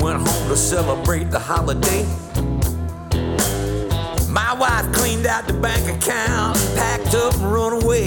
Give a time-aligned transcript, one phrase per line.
[0.00, 2.04] went home to celebrate the holiday.
[4.28, 8.06] My wife cleaned out the bank account, packed up and run away.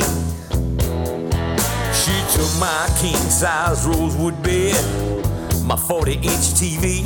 [1.94, 4.76] She took my king size rosewood bed,
[5.64, 7.04] my 40 inch TV.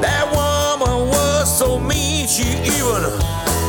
[0.00, 3.02] That woman was so mean, she even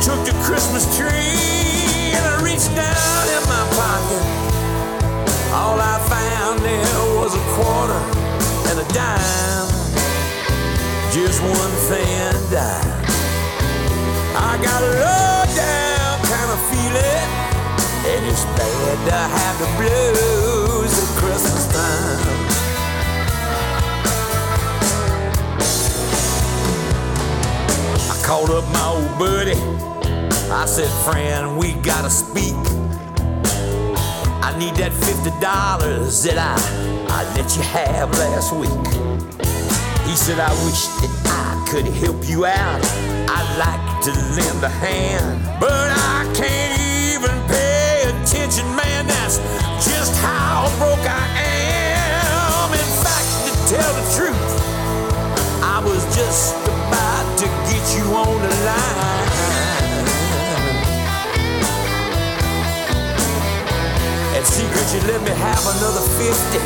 [0.04, 2.12] took the Christmas tree.
[2.12, 4.22] And I reached down in my pocket.
[5.52, 8.00] All I found there was a quarter
[8.70, 9.75] and a dime.
[11.16, 12.84] Just one thing died.
[14.36, 17.28] I got a low down kind of feeling,
[18.04, 22.20] and it's bad to have the blues at Christmas time.
[28.10, 29.58] I called up my old buddy.
[30.52, 32.52] I said, friend, we gotta speak.
[34.44, 36.58] I need that fifty dollars that I
[37.08, 39.16] I let you have last week.
[40.06, 40.86] He said, I wish
[41.76, 42.80] could help you out.
[43.28, 49.04] I'd like to lend a hand, but I can't even pay attention, man.
[49.06, 49.36] That's
[49.84, 52.72] just how broke I am.
[52.72, 54.48] In fact, to tell the truth,
[55.60, 60.06] I was just about to get you on the line.
[64.32, 66.56] And see, could you let me have another 50?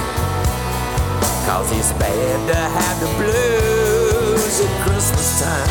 [1.50, 3.89] Cause it's bad to have the blues
[4.62, 5.68] at Christmas time.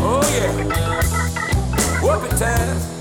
[0.00, 0.52] Oh yeah.
[2.02, 2.97] Whoop it time.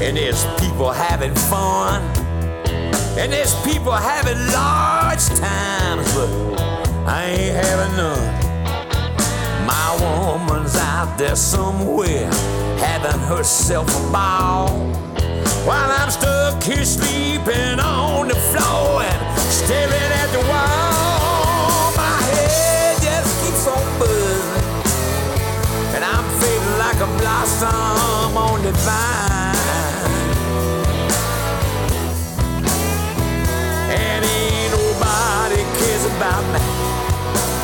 [0.00, 2.02] And there's people having fun,
[3.18, 6.30] and there's people having large times, but
[7.06, 8.34] I ain't having none.
[9.66, 12.30] My woman's out there somewhere
[12.78, 14.68] having herself a ball,
[15.66, 21.92] while I'm stuck here sleeping on the floor and staring at the wall.
[21.96, 24.64] My head just keeps on buzzing.
[25.94, 29.37] And I'm fading like a blossom on the vine.
[36.18, 36.58] About me.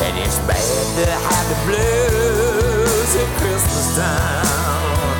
[0.05, 5.17] And it's bad to have the blues at Christmas time.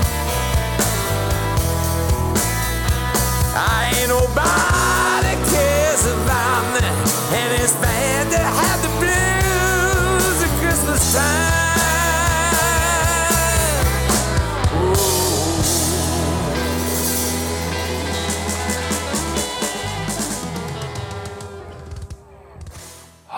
[3.58, 6.88] I ain't nobody cares about me.
[7.36, 11.55] And it's bad to have the blues at Christmas time.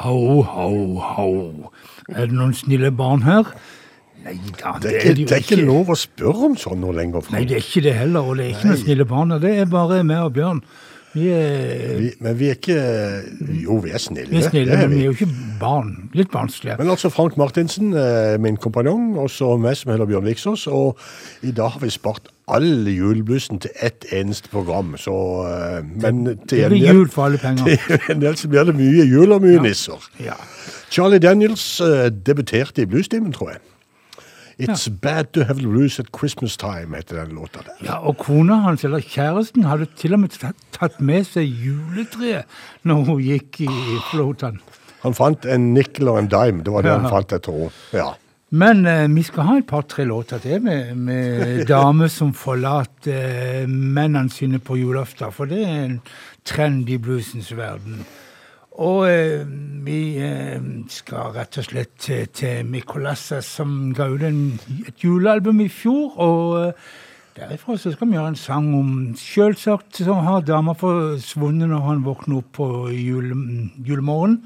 [0.07, 0.69] Ho, ho,
[1.03, 1.71] ho.
[2.13, 3.49] Er det noen snille barn her?
[4.23, 7.27] Nei da, Det er, ikke, det er ikke lov å spørre om sånn noe lenger.
[7.35, 9.41] Nei, det er ikke det heller, og det er ikke noen snille barn her.
[9.43, 10.61] Det er bare meg og Bjørn.
[11.17, 12.77] Vi er, Vi, men vi er ikke
[13.63, 14.29] Jo, vi er snille.
[14.29, 15.01] vi er snille, er men vi vi.
[15.01, 15.29] er jo ikke
[15.59, 15.91] barn.
[16.13, 16.75] Litt barnslige.
[16.79, 20.67] Men altså Frank Martinsen, eh, min kompanjong, og så meg som heter Bjørn Viksås.
[20.67, 20.97] Og
[21.43, 24.93] i dag har vi spart alle juleblussen til ett eneste program.
[24.97, 25.15] Så,
[25.49, 27.65] eh, men til Det blir jul for alle penger.
[27.87, 30.05] til en del så blir det mye jul og mye nisser.
[30.23, 30.37] Ja.
[30.89, 33.59] Charlie Daniels eh, debuterte i bluestimen, tror jeg.
[34.59, 37.75] It's Bad To Have loose at Christmas Time, heter den låta der.
[37.85, 42.45] ja, og kona hans, eller kjæresten, hadde til og med tatt, tatt med seg juletreet
[42.83, 43.69] når hun gikk i
[44.11, 44.57] flåten.
[45.03, 46.97] Han fant en nickel og en dime, det var det Ja.
[47.03, 47.71] han fant, jeg tror.
[47.93, 48.13] Ja.
[48.49, 53.67] Men eh, vi skal ha et par-tre låter til med, med damer som forlater eh,
[53.67, 55.99] mennene sine på julaften, for det er en
[56.47, 58.05] trend i bluesens verden.
[58.77, 59.41] Og eh,
[59.87, 60.61] vi eh,
[60.93, 66.13] skal rett og slett til, til Mikolassa, som ga ut et julealbum i fjor.
[66.21, 66.91] Og eh,
[67.39, 72.05] derifra så skal vi gjøre en sang om Selvsagt så har dama forsvunnet når han
[72.05, 73.39] våkner opp på jule,
[73.81, 74.43] julemorgen.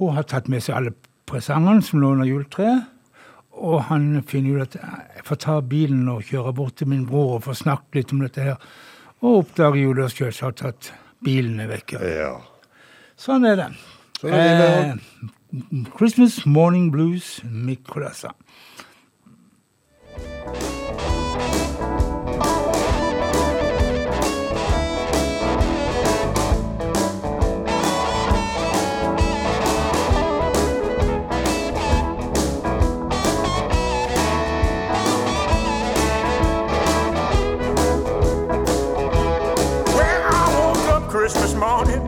[0.00, 0.94] Hun har tatt med seg alle
[1.28, 2.88] presangene som lå under juletreet.
[3.54, 7.36] Og han finner ut at jeg får ta bilen og kjøre bort til min bror
[7.36, 8.66] og få snakket litt om dette her.
[9.20, 10.90] Og oppdager jo da selvsagt at
[11.24, 12.00] bilen er vekke.
[12.00, 12.34] ja.
[13.20, 13.68] Sånn er det.
[14.20, 15.04] Sånn er livet.
[15.54, 18.32] Eh, Christmas Morning Blues, Mick Kolassa.
[39.96, 42.02] When I woke up Christmas morning,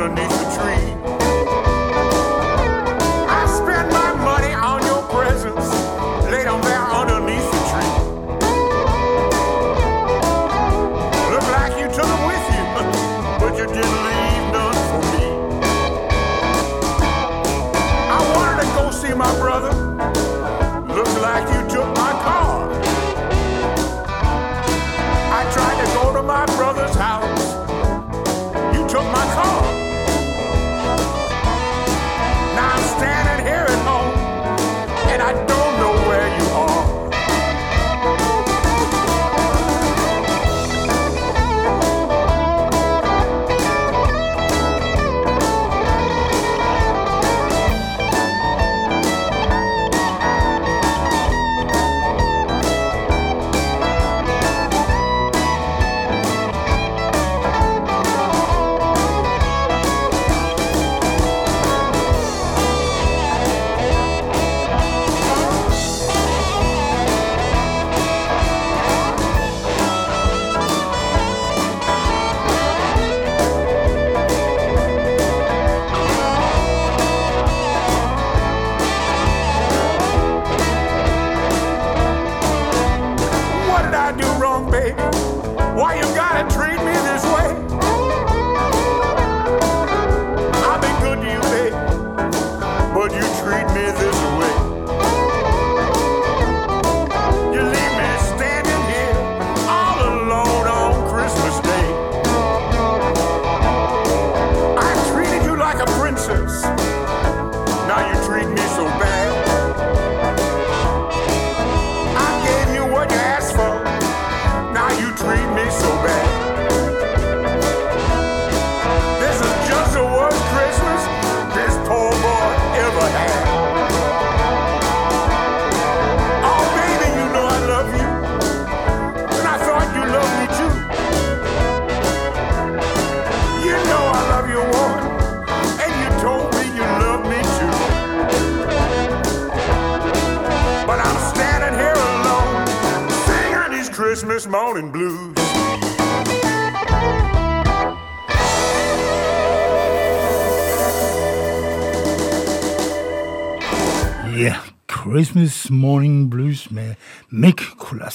[0.00, 0.39] underneath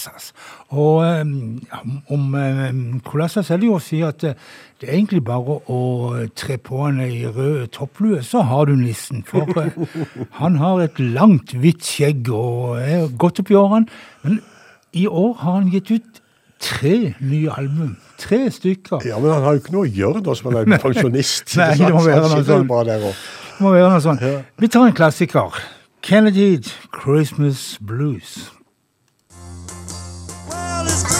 [0.05, 0.33] Colassas.
[0.69, 1.61] Og um,
[2.09, 4.33] om um, er det jo å si at uh,
[4.81, 9.23] det er egentlig bare å tre på han ei rød topplue, så har du nissen.
[9.27, 13.87] For uh, han har et langt, hvitt skjegg og er godt oppi årene.
[14.23, 14.41] Men
[14.93, 16.21] i år har han gitt ut
[16.61, 17.95] tre nye album.
[18.19, 19.03] Tre stykker.
[19.05, 21.55] Ja, Men han har jo ikke noe å gjøre da som han er pensjonist.
[21.59, 22.67] Nei, det må være noe sånn.
[22.67, 24.21] Det må være noe sånn.
[24.59, 25.59] Vi tar en klassiker.
[26.05, 26.61] Kennedy,
[26.93, 28.54] 'Christmas Blues'.
[30.85, 31.14] Well,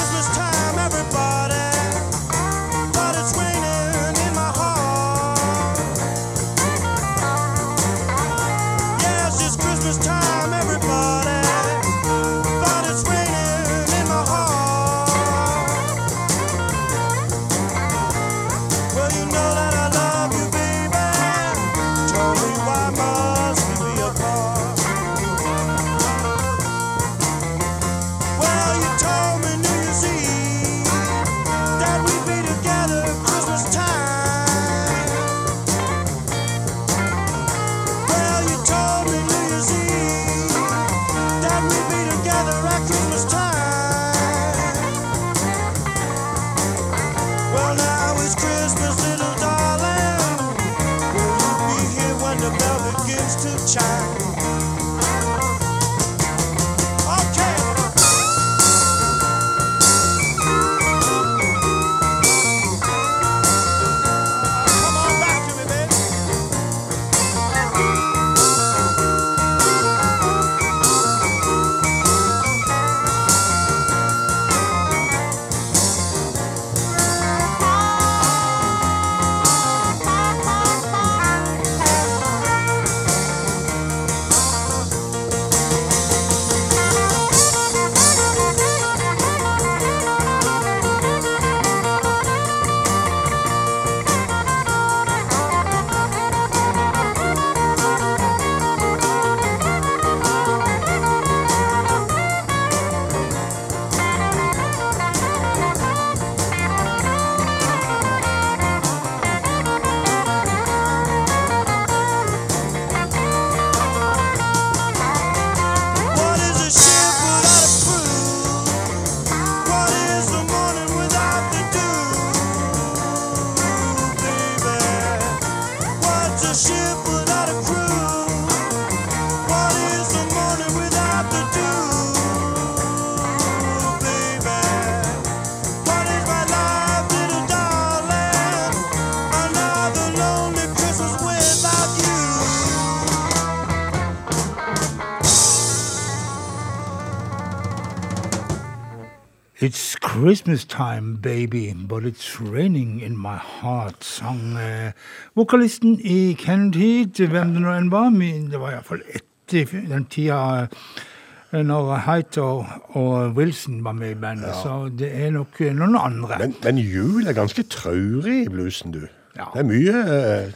[150.26, 154.92] Christmas time, baby, but it's raining in my heart, sang eh,
[155.36, 158.10] vokalisten i Kennedy, hvem det nå enn var.
[158.10, 162.66] Det var iallfall etter den tida eh, når Height og,
[162.98, 164.64] og, Wilson var med i bandet, ja.
[164.64, 166.42] så det er nok eh, noen andre.
[166.42, 169.06] Men, men jul er ganske traurig i bluesen, du.
[169.38, 169.52] Ja.
[169.54, 170.52] Det er mye eh,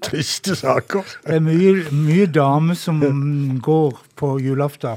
[0.00, 1.04] triste saker.
[1.28, 3.04] Det er mye, mye damer som
[3.68, 4.96] går på julaften.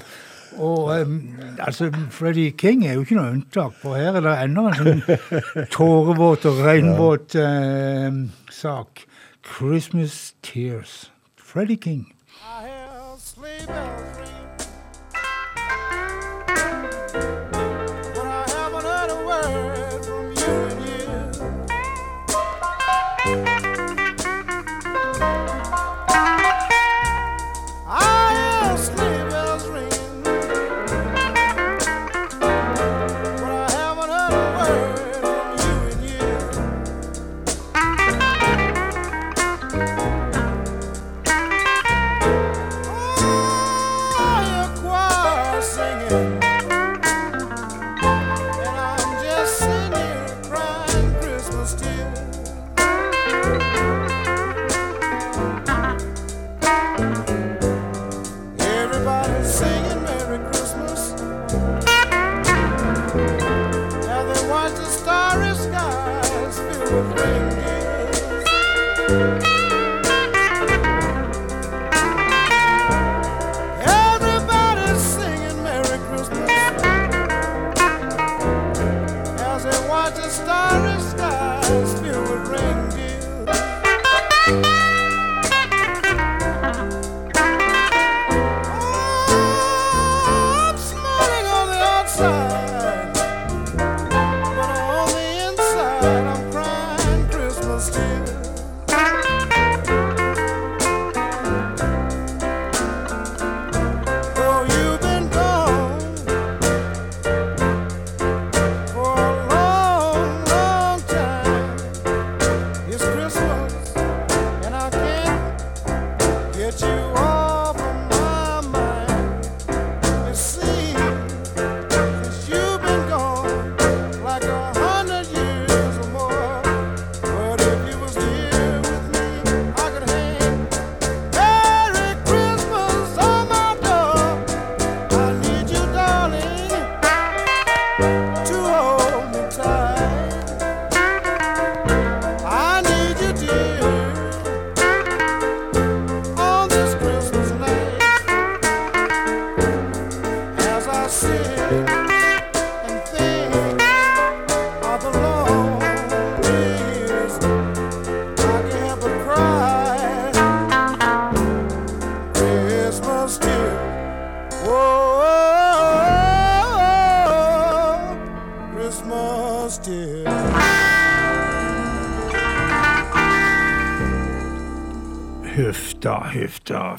[0.58, 1.18] Og um,
[1.60, 5.04] altså, Freddie King er jo ikke noe unntak, for her er det enda en sånn
[5.76, 8.12] tårevåt og regnvåt uh,
[8.52, 9.06] sak.
[9.42, 11.10] 'Christmas Tears'.
[11.38, 12.14] Freddie King.
[12.42, 14.11] I have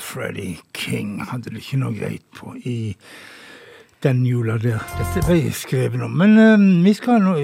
[0.02, 2.94] Freddie King hadde det ikke noe greit på i
[4.02, 4.82] den jula der.
[4.98, 6.14] Dette ble skrevet om.
[6.18, 7.36] Men um, vi skal nå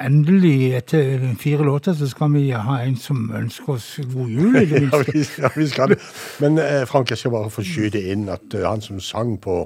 [0.00, 4.56] endelig, etter fire låter, så skal vi ha en som ønsker oss god jul.
[4.70, 6.00] Ja, vi, ja, vi skal det.
[6.40, 9.62] Men eh, Frank, jeg skal bare få skyte inn at uh, han som sang på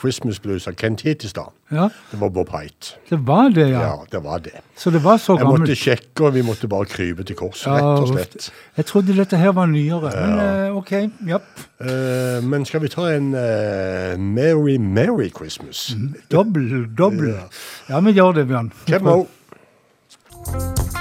[0.00, 2.96] Christmas Blues av Kent Hittestad, Ja, det var Bob Height.
[3.10, 4.04] det var det, Ja, ja.
[4.12, 4.60] det var det.
[4.76, 5.68] Så det var så gammelt?
[5.68, 8.50] Jeg måtte sjekke, og vi måtte bare krype til korset, Ja, rett og slett.
[8.76, 10.92] Jeg trodde dette her var nyere, men eh, OK.
[11.28, 11.38] Ja.
[11.80, 15.92] Uh, men skal vi ta en uh, Merry Merry Christmas?
[16.32, 17.34] Dobbel, dobbel.
[17.88, 18.72] Ja, vi gjør det, Bjørn.
[18.86, 19.16] Kemo.
[19.16, 20.99] Merry,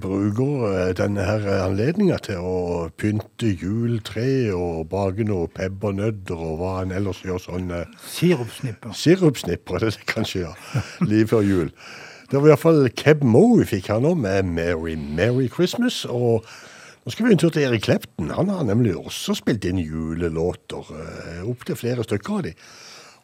[0.00, 2.58] bruker eh, denne her anledninga til å
[2.96, 8.94] pynte juletre og bake noe pebbernøtter og hva en ellers gjør sånn eh, Sirupsnipper.
[8.96, 10.82] Sirupsnipper, det er det kanskje, ja.
[11.04, 11.74] Like før jul.
[12.30, 16.06] Det var iallfall Keb Moe vi fikk her nå med 'Merry Merry Christmas'.
[16.08, 16.46] Og
[17.04, 18.32] nå skal vi en tur til Erik Klepten.
[18.34, 20.88] Han har nemlig også spilt inn julelåter.
[20.96, 22.56] eh, Opptil flere stykker av de.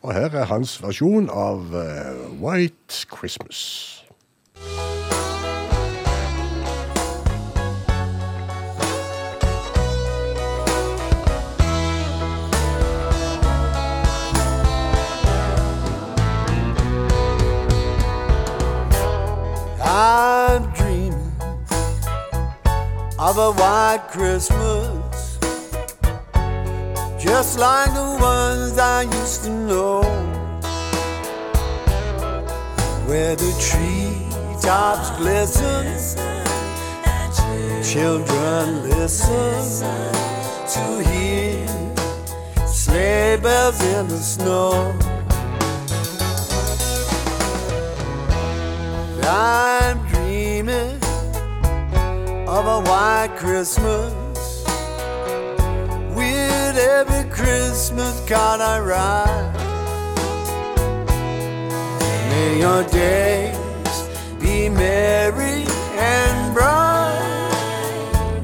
[0.03, 4.02] Og her er hans versjon av 'White Christmas'.
[20.55, 21.33] I'm dreaming
[23.19, 25.39] of a white Christmas,
[27.19, 30.03] just like the ones I used to know,
[33.07, 35.87] where the treetops glisten,
[37.83, 40.13] children listen
[40.75, 41.67] to hear
[42.67, 44.95] sleigh bells in the snow.
[49.25, 50.12] I'm
[50.63, 50.95] dreaming
[52.49, 54.65] of a white Christmas
[56.15, 59.53] with every Christmas card I write.
[62.31, 64.09] May your days
[64.41, 65.65] be merry
[65.97, 68.43] and bright,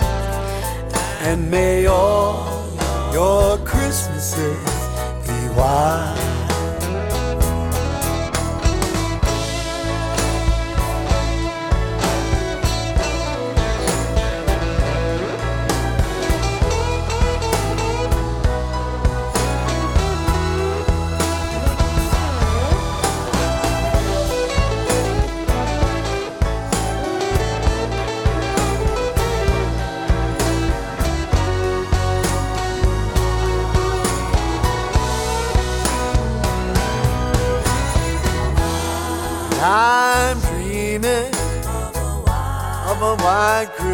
[1.22, 2.68] and may all
[3.12, 4.58] your Christmases
[5.26, 6.27] be white.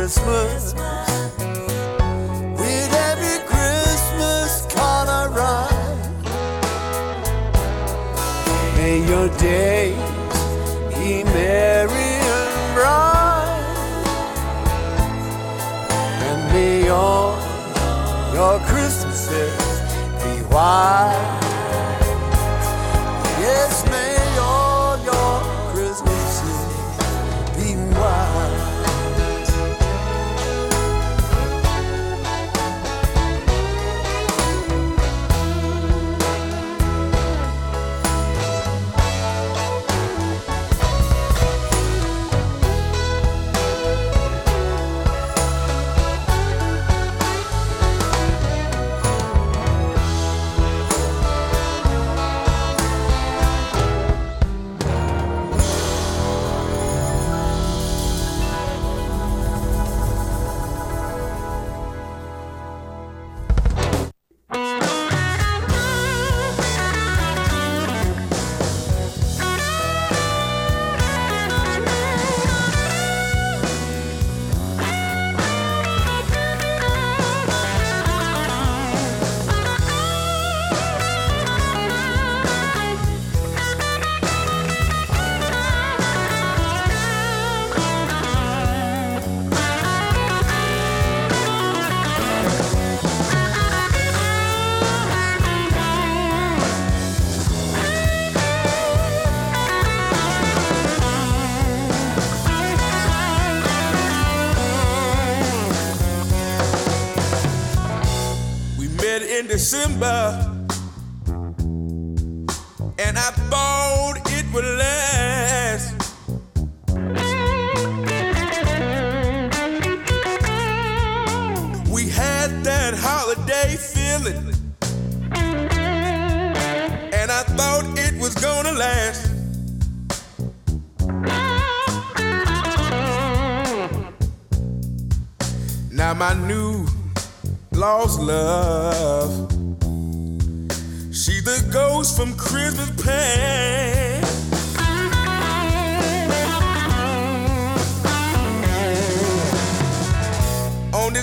[0.05, 0.75] Christmas
[2.61, 4.67] with every Christmas
[5.09, 6.05] I write.
[8.77, 9.97] May your days
[10.93, 13.65] be merry and bright,
[16.27, 17.39] and may all
[18.35, 19.57] your Christmases
[20.23, 21.24] be white.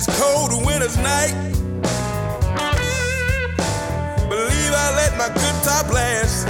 [0.04, 1.34] it's cold winter's night.
[4.30, 6.48] Believe I let my good top last.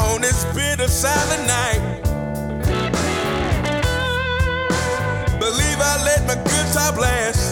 [0.00, 2.02] On this bitter silent night.
[5.38, 7.49] Believe I let my good top last.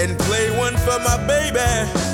[0.00, 2.09] And play one for my baby.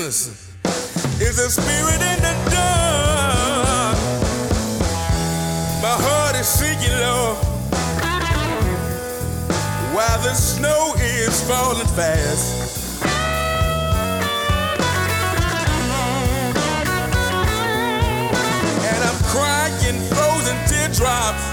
[0.00, 3.98] Christmas is a spirit in the dark.
[5.82, 7.34] My heart is sinking low
[9.92, 12.72] while the snow is falling fast.
[18.88, 21.44] and I'm crying frozen teardrops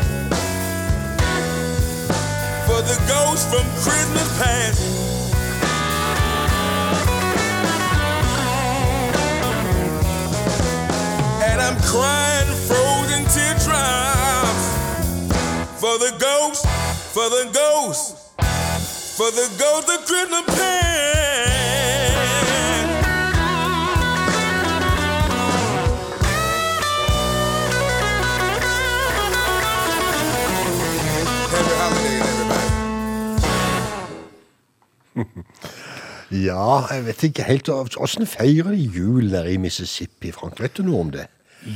[2.65, 4.96] for the ghost from Christmas past.
[11.87, 14.65] Crying frozen teardrops
[15.81, 16.65] for the ghost,
[17.15, 18.17] for the ghost,
[19.17, 20.87] for the ghost of everybody.
[36.31, 40.59] Ja, jeg vet ikke helt Åssen feirer de jul der i Mississippi, Frank?
[40.59, 41.27] Vet du noe om det?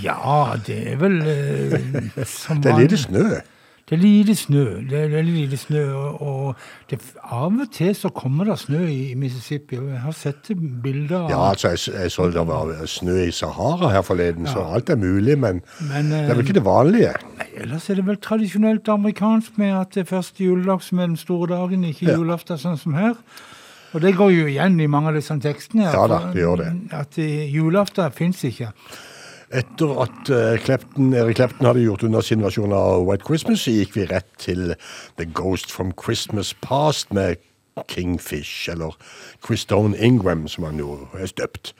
[0.04, 3.42] Ja, det er vel eh, som Det er lite snø.
[3.92, 4.66] Det er lite snø.
[4.88, 5.82] Det er veldig lite snø.
[6.00, 6.56] Og, og
[6.90, 9.76] det, av og til så kommer det snø i, i Mississippi.
[9.82, 10.52] og Jeg har sett
[10.84, 14.64] bilder av Ja, altså, jeg, jeg så det var snø i Sahara her forleden, så
[14.64, 17.14] alt er mulig, men, Men, det er vel eh, ikke det vanlige.
[17.42, 21.12] Nei, Ellers er det vel tradisjonelt amerikansk med at det er første juledag som er
[21.12, 22.16] den store dagen, ikke Ja.
[22.16, 23.20] julaften sånn som her.
[23.92, 25.92] Og det går jo igjen i mange av disse tekstene.
[25.92, 26.74] Ja da, det gjør det.
[26.96, 28.72] At eh, julaften fins ikke.
[29.52, 33.74] Etter at eh, Clapton, Eric Clapton hadde gjort unna sin versjon av White Christmas, så
[33.76, 34.76] gikk vi rett til
[35.20, 37.36] The Ghost from Christmas Past med
[37.92, 38.96] Kingfish, eller
[39.46, 41.74] Christone Ingram, som han jo er støpt.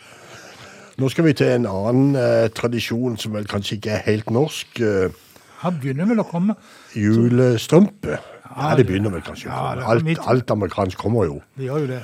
[1.00, 4.82] Nå skal vi til en annen eh, tradisjon som vel kanskje ikke er helt norsk.
[4.84, 5.16] eh,
[5.64, 6.56] Han begynner vel å komme.
[6.98, 8.20] julestrømpe.
[8.52, 9.48] Ja, det begynner vel kanskje.
[9.48, 11.38] Er alt, alt amerikansk kommer jo.
[11.56, 12.02] Det gjør jo det.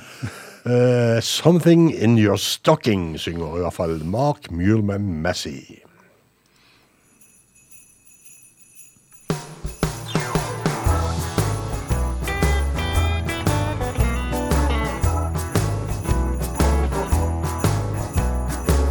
[0.64, 5.82] Eh, 'Something In Your Stocking' synger i hvert fall Mark Muleman Massey.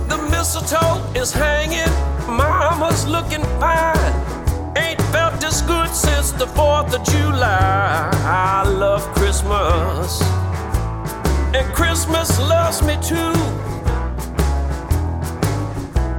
[0.08, 1.92] The mistletoe is hanging,
[2.28, 4.14] mama's looking fine.
[4.78, 8.10] Ain't felt this good since the 4th of July.
[8.24, 10.22] I love Christmas,
[11.54, 13.34] and Christmas loves me too.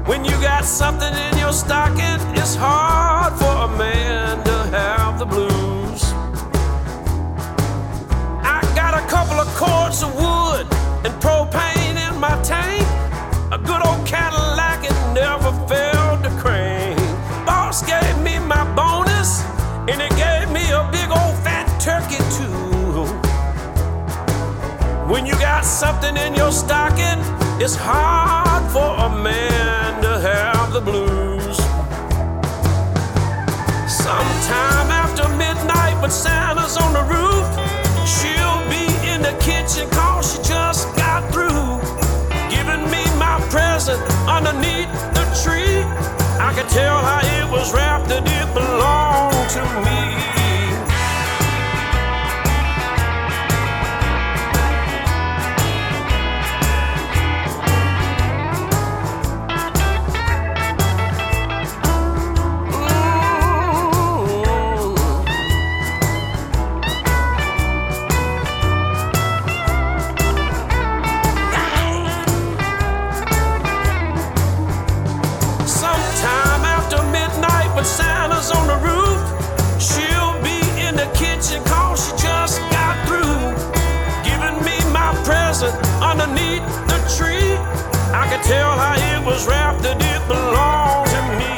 [0.09, 5.27] When you got something in your stocking, it's hard for a man to have the
[5.27, 6.03] blues.
[8.43, 10.67] I got a couple of cords of wood
[11.05, 11.38] and propane
[25.59, 27.19] got something in your stocking,
[27.61, 31.57] it's hard for a man to have the blues.
[33.91, 37.47] Sometime after midnight, when Santa's on the roof,
[38.07, 41.83] she'll be in the kitchen cause she just got through
[42.55, 45.83] giving me my present underneath the tree.
[46.39, 50.38] I could tell how it was wrapped that it belonged to me.
[89.29, 91.53] Was wrapped that it belonged to me.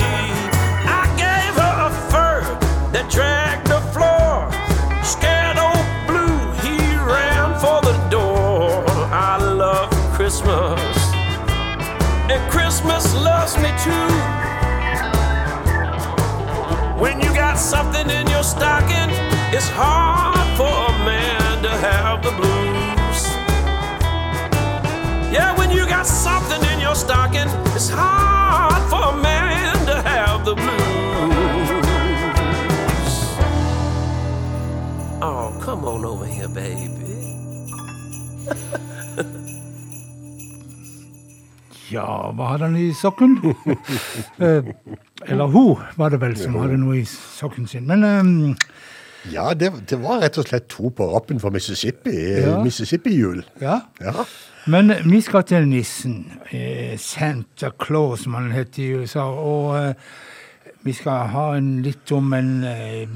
[0.90, 2.42] I gave her a fur
[2.90, 4.50] that dragged the floor.
[5.06, 6.34] Scared old blue,
[6.66, 8.82] he ran for the door.
[9.14, 10.82] I love Christmas,
[12.26, 14.10] and Christmas loves me too.
[16.98, 19.10] When you got something in your stocking,
[19.54, 23.20] it's hard for a man to have the blues.
[25.30, 26.69] Yeah, when you got something
[27.00, 30.70] stocking, it's hard for a man to have the blues.
[35.22, 36.96] Oh, come on over here, baby.
[41.90, 43.38] Ja, hva hadde han i sokken?
[44.40, 44.64] Eh,
[45.26, 47.84] Eller hun, var det vel, som hadde noe i sokken sin.
[47.88, 48.54] Men ehm,
[49.28, 52.14] Ja, det, det var rett og slett to på rappen for Mississippi.
[52.40, 52.56] Ja.
[52.64, 53.44] Mississippi-jul.
[53.60, 53.80] ja.
[54.00, 54.24] Ja.
[54.68, 56.32] Men vi skal til nissen.
[56.52, 59.22] eh, Santa Claus, som han heter i USA.
[59.24, 59.94] Og eh,
[60.84, 63.08] vi skal ha en, litt om en eh,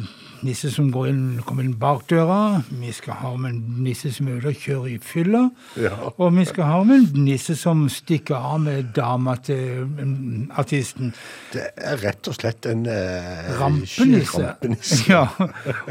[0.45, 2.63] nisse som går inn, kommer inn bakdøra.
[2.81, 5.41] Vi skal ha med en nisse som er ute og kjører i fylla.
[5.81, 5.93] Ja.
[6.19, 11.15] Og vi skal ha med en nisse som stikker av med dama til mm, artisten.
[11.55, 14.43] Det er rett og slett en eh, Rampenisse.
[14.45, 15.03] rampenisse.
[15.15, 15.27] Ja.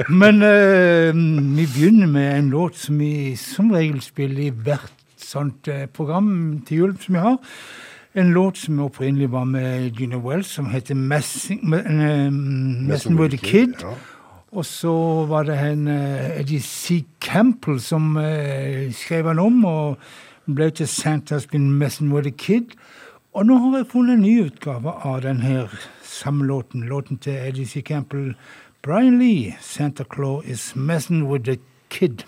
[0.10, 4.92] Men eh, vi begynner med en låt som vi som regel spiller i hvert
[5.24, 7.40] sånt eh, program til jul som vi har.
[8.14, 13.34] En låt som opprinnelig var med Gina Wells, som heter Messing, me- eh, Messing with
[13.34, 13.74] a Kid.
[13.82, 13.96] Ja.
[14.54, 14.94] Og så
[15.26, 17.04] var det en eh, Eddie C.
[17.22, 19.98] Campbell som eh, skrev han om, og
[20.46, 22.76] ble til Santa's Been Messing with a Kid.
[23.34, 25.66] Og nå har jeg funnet en ny utgave av denne
[26.06, 26.86] samlåten.
[26.86, 27.82] Låten til Eddie C.
[27.82, 28.36] Campbell.
[28.84, 31.58] Brian Lee, 'Santa Claus is Messing with a
[31.90, 32.26] Kid'.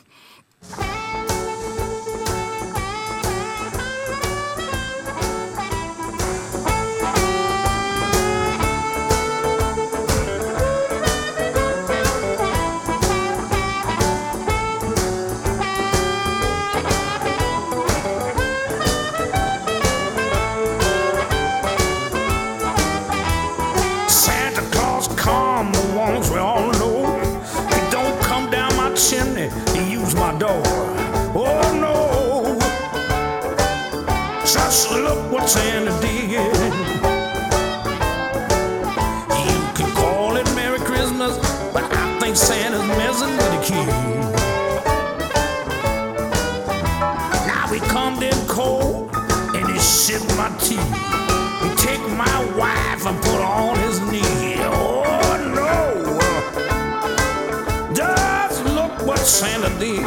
[59.36, 60.00] Santa did.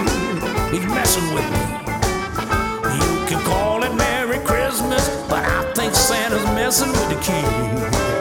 [0.72, 1.59] He's messing with me.
[2.97, 8.17] You can call it Merry Christmas, but I think Santa's messing with the kid.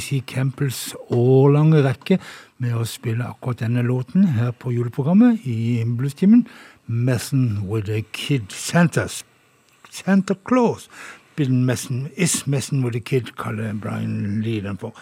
[0.00, 2.16] Eddie Campbells årlange rekke
[2.60, 6.46] med å spille akkurat denne låten her på juleprogrammet i Bluestimen.
[6.88, 8.50] 'Messin' with a Kid'.
[8.50, 9.24] Santas.
[9.90, 10.88] Santa Claus
[11.36, 14.94] been messing, is messing with a kid, kaller Brian Lee den for.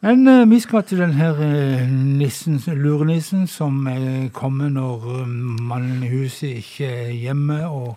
[0.00, 5.28] Men eh, vi skal til den her eh, nissen, lurenissen som eh, kommer når eh,
[5.62, 7.96] mannen i huset ikke er hjemme, og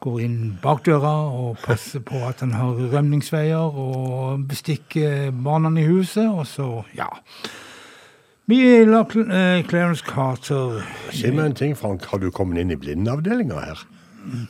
[0.00, 6.26] går inn bakdøra og passer på at han har rømningsveier, og bestikker barna i huset,
[6.28, 7.08] og så, ja.
[8.50, 10.80] Vi lar eh, Clarence Carter
[11.14, 12.02] Si meg en ting, Frank.
[12.10, 13.84] Har du kommet inn i blindeavdelinga her?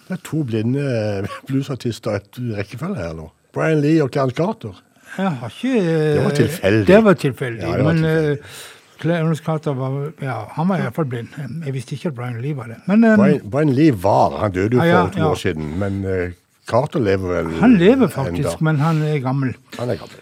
[0.09, 3.29] Det er to blinde eh, bluesartister i rekkefølge her nå.
[3.53, 4.79] Brian Lee og Clarence Carter.
[5.19, 6.87] Jeg har ikke eh, Det var tilfeldig.
[6.89, 7.63] Det var tilfeldig.
[7.67, 8.39] Ja, det var men tilfeldig.
[8.39, 8.69] eh,
[9.01, 11.31] Clarence Carter var ja, han var iallfall blind.
[11.65, 12.77] Jeg visste ikke at Brian Lee var det.
[12.87, 15.31] Men um, Brian, Brian Lee var Han døde jo Ja, ja, for to ja.
[15.31, 16.37] år siden, men uh,
[16.69, 18.57] Carter lever vel han lever faktisk, enda.
[18.61, 19.57] men han er gammel.
[19.79, 20.21] Han er gammel.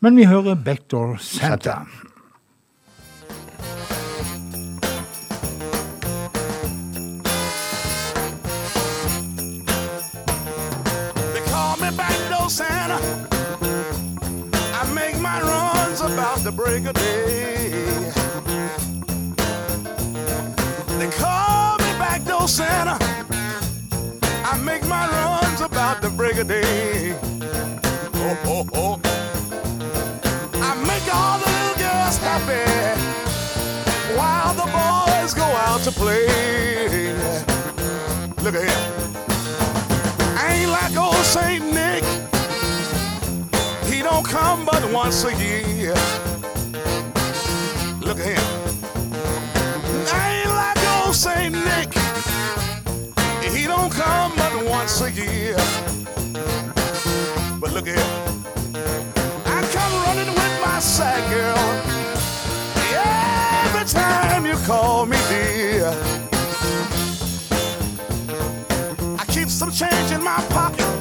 [0.00, 1.84] Men vi hører Backdoor Santa.
[1.84, 2.10] Santa.
[12.48, 13.33] Santa.
[16.44, 17.70] The break of day.
[20.98, 22.98] They call me backdoor Santa.
[24.44, 27.16] I make my runs about the break of day.
[28.16, 29.00] Oh, oh, oh.
[30.60, 33.00] I make all the little girls happy
[34.14, 37.14] while the boys go out to play.
[38.42, 38.82] Look at him.
[40.46, 42.04] Ain't like old Saint Nick.
[43.90, 45.94] He don't come but once a year.
[54.84, 55.56] Once a year.
[57.58, 57.96] But look him.
[59.46, 61.64] I come running with my sack girl.
[63.64, 65.88] Every time you call me dear.
[69.18, 70.92] I keep some change in my pocket.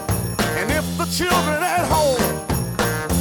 [0.60, 2.24] And if the children at home,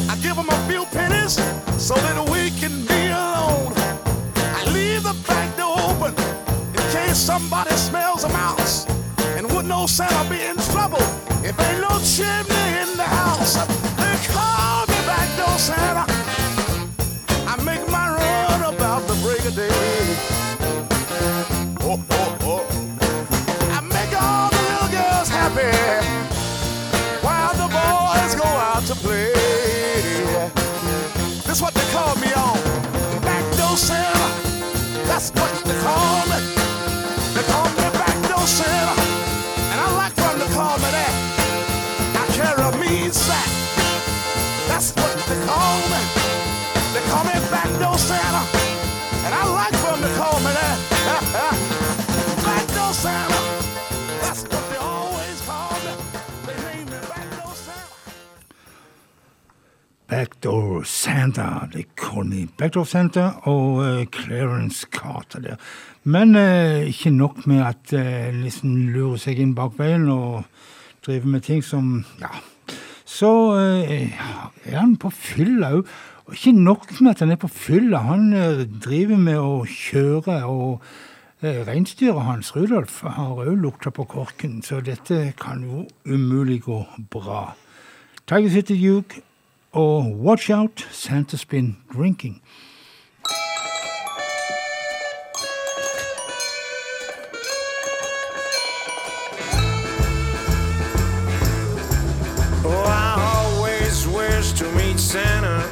[0.08, 1.34] I give them a few pennies
[1.76, 3.72] so that we can be alone.
[4.58, 6.14] I leave the back door open
[6.76, 8.61] in case somebody smells a mouse.
[9.72, 11.02] No Santa be in trouble
[11.42, 13.54] if ain't no chimney in the house?
[13.96, 16.04] They call me back door Santa.
[17.48, 20.04] I make my run about the break of day.
[21.80, 22.64] Oh, oh, oh.
[23.76, 25.72] I make all the little girls happy
[27.24, 29.32] while the boys go out to play.
[31.46, 32.58] That's what they call me on.
[33.22, 34.28] Backdoor Santa.
[35.08, 36.61] That's what they call me.
[60.12, 61.66] Backdoor Santa.
[61.72, 65.56] They call me Backdoor Santa og uh, Clarence Carter der.
[66.04, 70.44] Men uh, ikke nok med at uh, liksom lurer seg inn bak veien og
[71.06, 72.28] driver med ting som Ja.
[73.08, 75.88] Så er han på fylla òg.
[76.26, 78.30] Og ikke nok med at han er på fylla, han
[78.84, 80.80] driver med å kjøre, og
[81.42, 86.78] reinsdyret hans, Rudolf, har òg lukta på korken, så dette kan jo umulig gå
[87.12, 87.50] bra.
[88.28, 89.20] Tiger City Duke
[89.72, 92.42] og Watch Out, Santa's Been Drinking.
[102.64, 105.62] Oh, I always wish to meet Santa,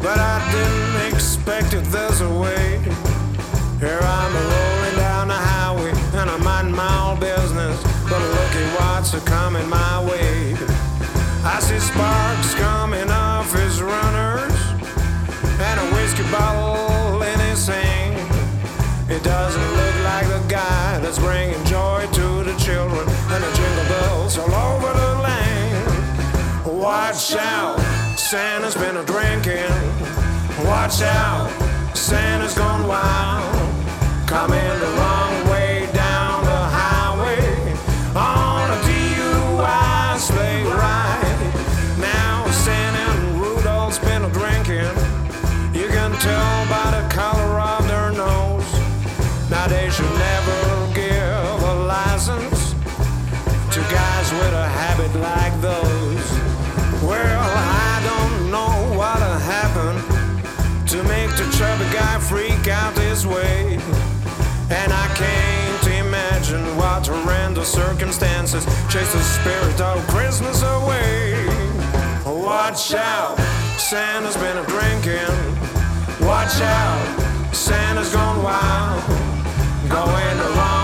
[0.00, 2.78] but I didn't expect it this way.
[3.80, 8.80] Here I'm rolling down the highway, and I'm minding my own business, but look at
[8.80, 9.89] what's coming my
[16.30, 17.40] bottle in.
[19.10, 23.84] It doesn't look like the guy that's bringing joy to the children and the jingle
[23.88, 26.80] bells all over the land.
[26.80, 27.80] Watch out,
[28.16, 29.68] Santa's been a drinking.
[30.64, 31.50] Watch out,
[31.94, 33.52] Santa's gone wild.
[34.28, 35.49] Coming the wrong way
[67.60, 71.46] horrendous circumstances chase the spirit of Christmas away.
[72.24, 73.36] Watch out,
[73.78, 76.26] Santa's been a drinking.
[76.26, 79.02] Watch out, Santa's gone wild.
[79.88, 80.79] Going the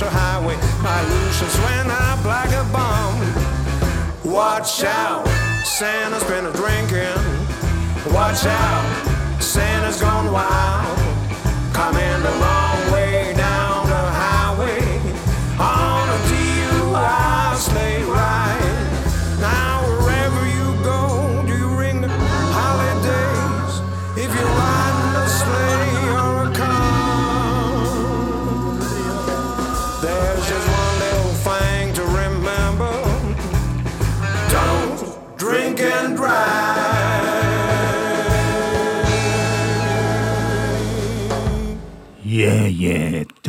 [0.00, 0.56] highway.
[0.82, 3.18] My illusions went up like a bomb.
[4.24, 5.26] Watch out,
[5.64, 7.22] Santa's been a drinking.
[8.12, 8.84] Watch out,
[9.40, 10.98] Santa's gone wild.
[11.72, 13.03] Coming the wrong way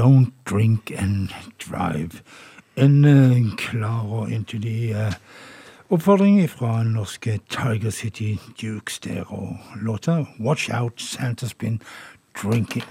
[0.06, 2.22] don't drink and drive.
[2.78, 5.14] En eh, klar og entydig uh,
[5.90, 11.82] oppfordring fra norske Tiger City Dukes der, og låta 'Watch Out, Santa's Been
[12.38, 12.88] Drinking'.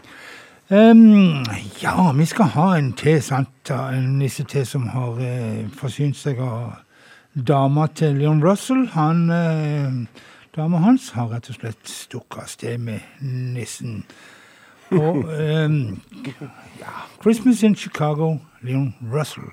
[0.71, 1.45] Um,
[1.83, 3.71] ja, vi skal ha en til, sant?
[3.71, 6.73] En nisse til som har eh, forsynt seg av
[7.47, 8.89] dama til Leon Russell.
[8.89, 9.93] Han, eh,
[10.57, 14.05] Dama hans har rett og slett stukket av sted med nissen.
[14.91, 16.01] Og em,
[16.81, 19.53] ja, Christmas in Chicago, Leon Russell.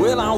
[0.00, 0.32] Well, I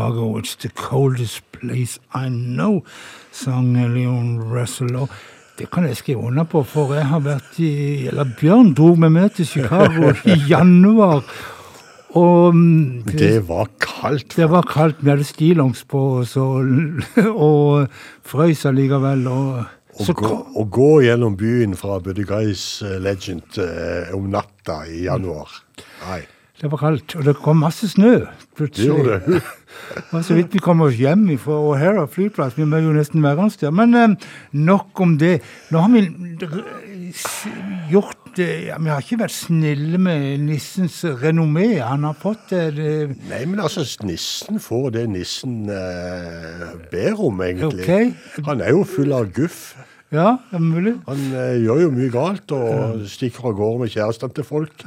[0.00, 2.82] Chicago, it's the coldest place I know,
[3.32, 4.96] sang Leon Russell.
[5.58, 9.12] Det kan jeg skrive under på, for jeg har vært i Eller Bjørn dro med
[9.12, 11.20] meg til Chicago i januar.
[12.16, 12.54] Og
[13.04, 14.36] Det, Det var kaldt.
[14.36, 15.04] det var kaldt.
[15.04, 16.64] Vi hadde stillongs på oss og,
[17.36, 17.86] og
[18.24, 19.26] frøys allikevel.
[19.28, 19.60] Og,
[20.00, 24.86] Å så gå, å gå gjennom byen fra Buddy Guys eh, Legend eh, om natta
[24.88, 25.60] i januar.
[26.08, 26.22] Nei,
[26.62, 28.22] det var kaldt, og det kom masse snø.
[28.56, 29.42] det gjorde det.
[30.10, 32.56] Var så vidt vi kom oss hjem fra O'Hara flyplass.
[32.58, 33.72] Vi må jo nesten være hans der.
[33.74, 35.40] Men eh, nok om det.
[35.70, 37.10] Nå har vi eh,
[37.90, 41.68] gjort eh, ja, Vi har ikke vært snille med nissens renommé.
[41.82, 42.90] Han har fått det, det
[43.30, 47.86] Nei, men altså, nissen får det nissen eh, ber om, egentlig.
[47.86, 48.44] Okay.
[48.46, 49.72] Han er jo full av guff.
[50.10, 50.96] Ja, det er mulig.
[51.06, 54.86] Han eh, gjør jo mye galt og stikker av gårde med kjærestene til folk.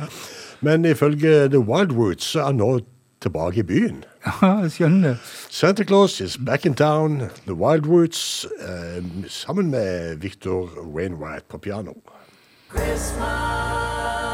[0.64, 2.74] Men ifølge The Wild Roots er han nå
[3.24, 4.04] tilbake i byen.
[4.42, 5.16] Ja, jeg skjønner.
[5.50, 7.30] Santa Claus is back in town.
[7.46, 11.94] The Wild Roots eh, sammen med Victor Wainwright på piano.
[12.76, 14.33] Well,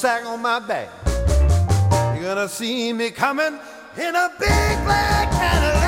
[0.00, 0.88] sack on my back.
[2.16, 3.58] You're gonna see me coming
[3.98, 5.79] in a big black Cadillac.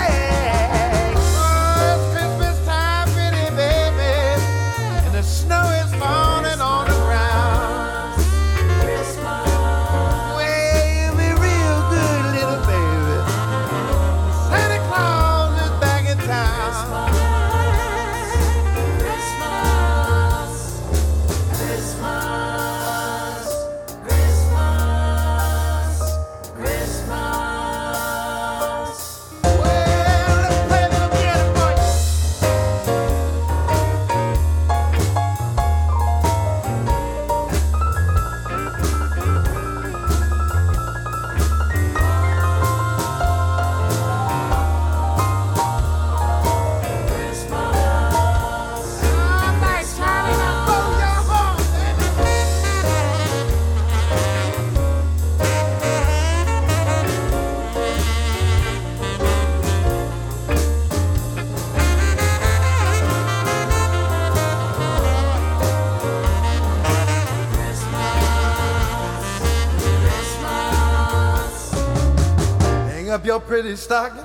[73.33, 74.21] Your pretty stocking.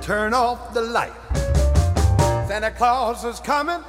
[0.00, 1.12] Turn off the light.
[2.48, 3.80] Santa Claus is coming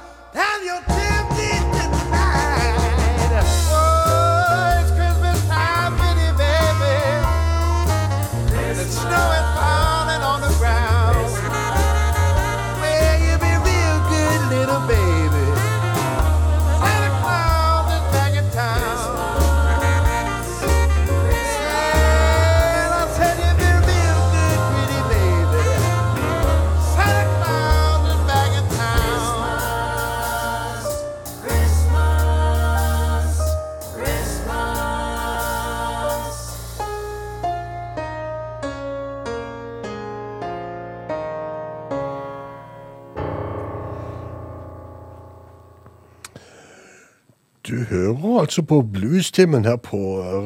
[48.50, 49.96] altså på Bluestimen her på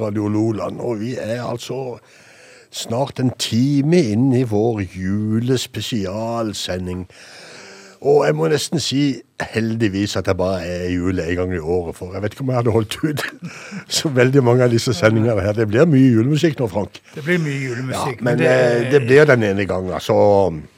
[0.03, 1.97] Radio Loland, og vi er altså
[2.69, 7.07] snart en time inn i vår julespesialsending.
[8.05, 9.03] Og jeg må nesten si
[9.41, 12.45] heldigvis at jeg bare er i jul en gang i året, for jeg vet ikke
[12.45, 13.23] om jeg hadde holdt ut
[13.99, 15.57] så veldig mange av disse sendingene her.
[15.57, 17.01] Det blir mye julemusikk nå, Frank.
[17.15, 18.21] Det blir mye julemusikk.
[18.21, 20.19] Ja, men eh, det blir den ene gangen, så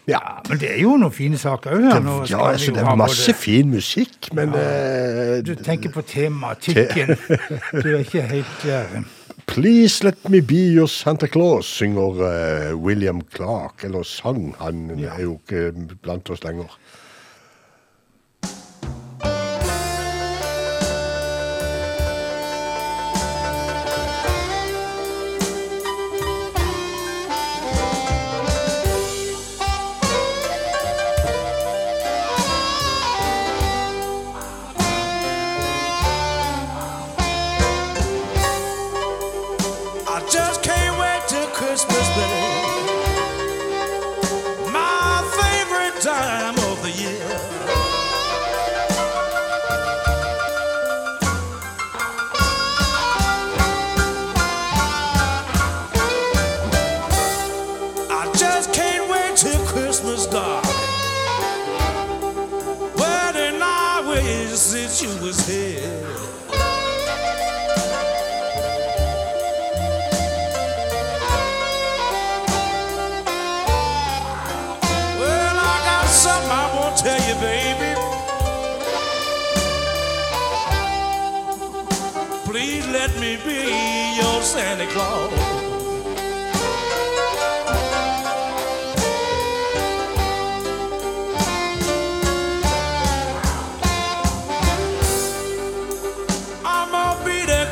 [0.07, 0.17] ja.
[0.17, 2.01] Ja, men det er jo noen fine saker òg her.
[2.05, 7.17] Nå ja, altså, det er masse både- fin musikk, men eh, Du tenker på tematikken.
[7.83, 9.01] Du er ikke helt der.
[9.47, 13.85] Please let me be your Santa Claus, synger uh, William Clark.
[13.85, 15.73] Eller sang, han er jo ikke
[16.03, 16.75] blant oss lenger.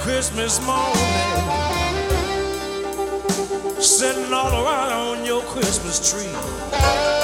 [0.04, 0.94] Christmas morning,
[3.80, 7.23] sitting all around on your Christmas tree.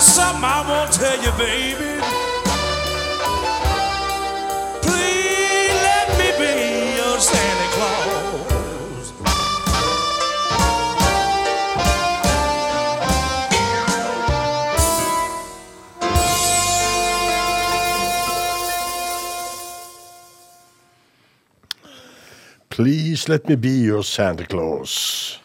[0.00, 2.00] Something I won't tell you, baby.
[4.80, 6.54] Please let me be
[6.96, 9.12] your Santa Claus.
[22.70, 25.38] Please let me be your Santa Claus.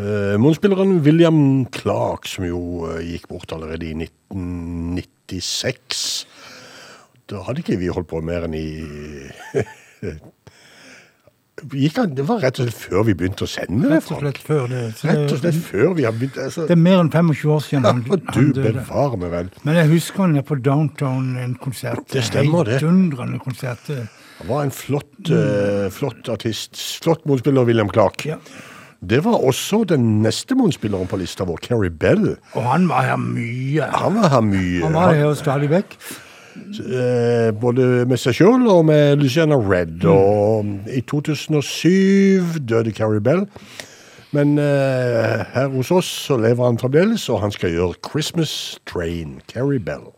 [0.00, 6.24] Uh, Munnspilleren William Clark, som jo uh, gikk bort allerede i 1996
[7.28, 8.64] Da hadde ikke vi holdt på mer enn i
[11.98, 13.90] han, Det var rett og slett før vi begynte å sende.
[13.90, 14.84] Rett og slett før det.
[14.96, 16.38] Så Rett og slett før vi har begynt.
[16.46, 18.72] Altså, det er mer enn 25 år siden ja, han, og han du døde.
[18.78, 19.48] bevare meg vel.
[19.68, 22.08] Men jeg husker han er på Downtown, en konsert.
[22.14, 22.80] Det stemmer, det.
[22.80, 23.84] Heidundrende konsert.
[24.40, 26.72] Han var en flott, uh, flott artist.
[27.04, 28.24] Flott motspiller, William Clark.
[28.30, 28.40] Ja.
[29.00, 32.34] Det var også den neste motspilleren på lista vår, Carrie Bell.
[32.52, 33.86] Og han var her mye.
[33.94, 34.82] Han var her mye.
[34.84, 35.96] Han var her stadig vekk.
[36.84, 40.04] eh, både med seg sjøl og med Luciana Red.
[40.04, 43.46] Og i 2007 døde Carrie Bell.
[44.32, 49.40] Men eh, her hos oss så lever han fremdeles, og han skal gjøre 'Christmas Train'.
[49.48, 50.12] Carrie Bell.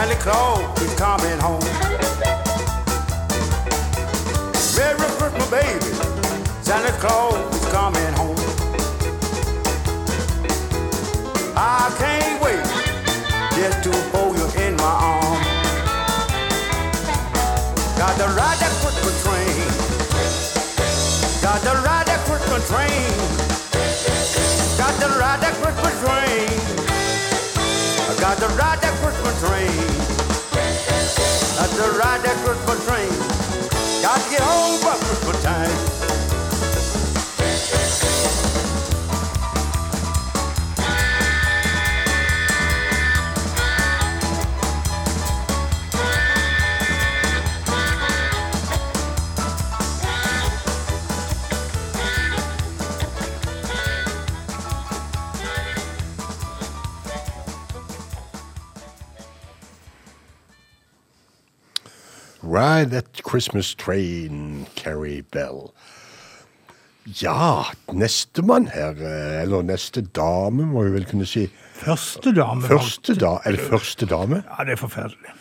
[0.00, 1.60] Santa Claus is coming home.
[4.74, 5.92] Merry Christmas, baby.
[6.62, 8.40] Santa Claus is coming home.
[11.54, 12.64] I can't wait
[13.60, 15.46] just to hold you in my arms.
[18.00, 19.68] Got to ride that Christmas train.
[21.42, 23.12] Got to ride that Christmas train.
[24.78, 26.48] Got to ride that Christmas train.
[28.08, 29.66] I got to ride that Christmas train.
[31.56, 34.02] Got to ride that Christmas train.
[34.02, 36.09] Got to get home by Christmas time.
[62.60, 65.70] Ride that Christmas train, Carrie Bell.
[67.22, 71.46] Ja, nestemann her, eh, eller neste dame, må vi vel kunne si.
[71.80, 72.62] Første dame.
[72.68, 74.42] Første da, Er det første dame?
[74.44, 75.32] Ja, det er forferdelig.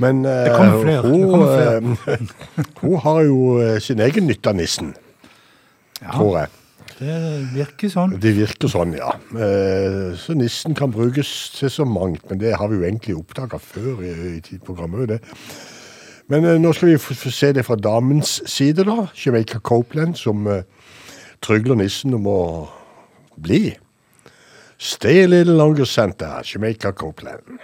[0.00, 4.94] Men eh, Det kommer flere, Hun, eh, hun har jo sin egen nytte av nissen,
[6.00, 6.48] Ja, tror jeg.
[6.98, 7.20] det
[7.52, 8.16] virker sånn.
[8.20, 9.12] Det virker sånn, ja.
[10.16, 14.00] Så nissen kan brukes til så mangt, men det har vi jo egentlig oppdaga før
[14.00, 15.08] i, i programmet.
[15.12, 15.20] det.
[16.32, 19.06] Men eh, nå skal vi få se det fra damens side, da.
[19.14, 20.64] Jamaica Copeland, som eh,
[21.44, 22.40] trygler nissen om å
[23.36, 23.76] bli.
[24.78, 26.40] Stay a little longer, Santa.
[26.44, 27.58] Jamaica Copeland.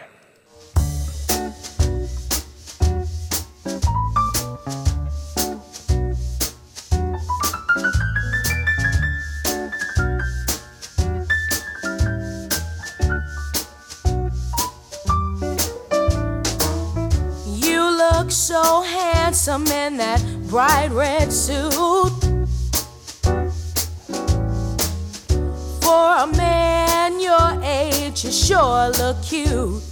[18.33, 20.19] Look so handsome in that
[20.49, 21.71] bright red suit.
[25.83, 29.83] For a man your age, you sure look cute.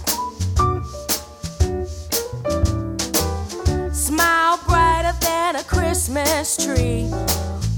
[3.93, 7.11] Smile brighter than a Christmas tree.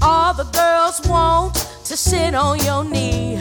[0.00, 3.38] All the girls want to sit on your knee.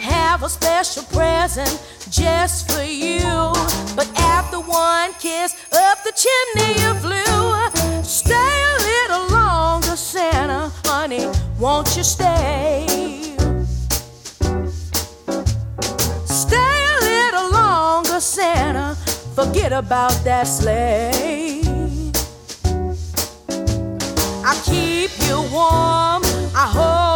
[0.00, 1.70] Have a special present
[2.12, 3.52] just for you.
[3.96, 8.02] But after one kiss up the chimney you flew.
[8.02, 11.26] Stay a little longer, Santa, honey.
[11.58, 12.86] Won't you stay?
[16.26, 18.94] Stay a little longer, Santa.
[19.34, 21.50] Forget about that sleigh.
[24.44, 26.22] I keep you warm,
[26.54, 27.11] I hold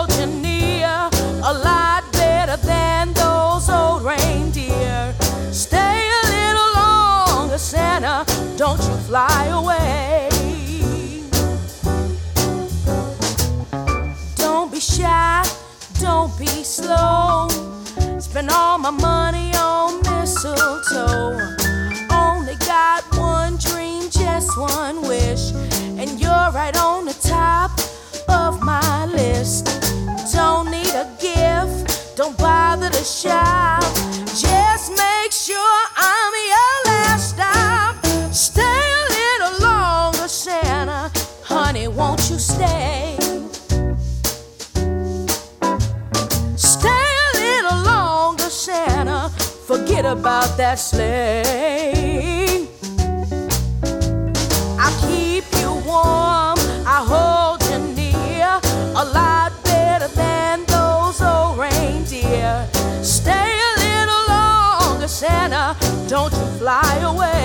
[9.16, 10.28] fly away.
[14.36, 15.42] Don't be shy,
[16.00, 17.48] don't be slow.
[18.18, 21.38] Spend all my money on mistletoe.
[22.10, 25.44] Only got one dream, just one wish.
[26.00, 27.70] And you're right on the top
[28.28, 29.64] of my list.
[30.34, 33.82] Don't need a gift, don't bother to shop.
[34.44, 35.15] Just make
[49.66, 51.42] Forget about that sleigh.
[54.78, 56.56] I keep you warm,
[56.86, 58.60] I hold you near,
[58.94, 62.68] a lot better than those old reindeer.
[63.02, 65.76] Stay a little longer, Santa,
[66.08, 67.35] don't you fly away.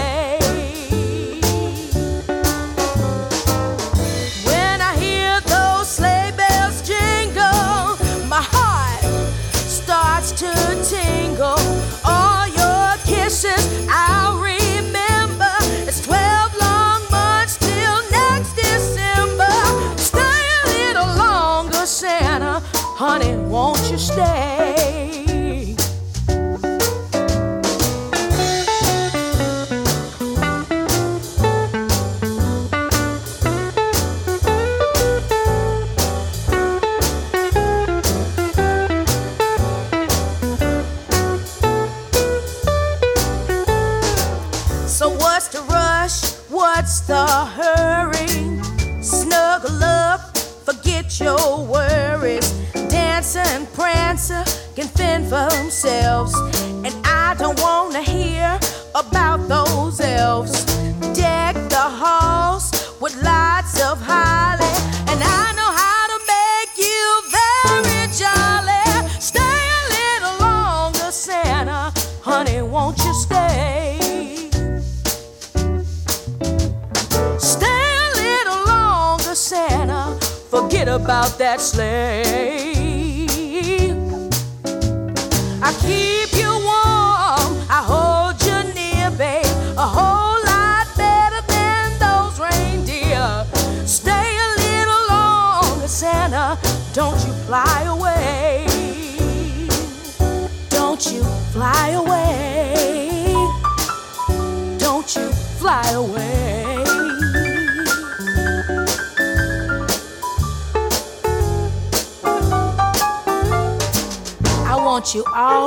[81.62, 82.31] About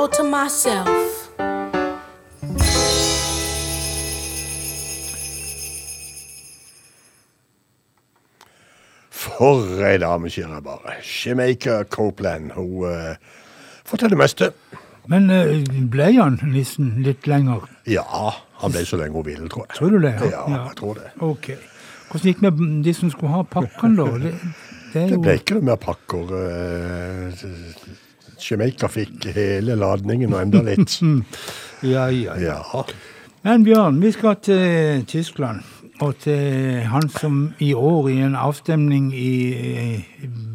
[0.05, 1.31] all to myself.
[9.09, 10.99] For ei dame, sier jeg bare.
[11.01, 12.51] Jamaica Copeland.
[12.53, 13.15] Hun uh,
[13.85, 14.51] får til det meste.
[15.09, 15.57] Men uh,
[15.89, 17.65] ble han nissen litt lenger?
[17.89, 18.05] Ja,
[18.61, 19.79] han ble så lenge hun ville, tror jeg.
[19.79, 20.13] Tror du det?
[20.29, 21.09] Ja, jeg tror det.
[21.25, 21.51] Ok.
[22.11, 24.33] Hvordan gikk det med de som skulle ha pakkene, da?
[24.95, 26.29] Det, det er Det ble ikke noe mer pakker.
[26.39, 27.47] eh,
[28.41, 30.99] Jamaica fikk hele ladningen og enda litt.
[31.85, 32.55] Ja, ja, ja.
[32.73, 32.83] Ja.
[33.45, 35.59] Men Bjørn, vi skal til Tyskland.
[36.01, 40.01] Og til han som i år i en avstemning i,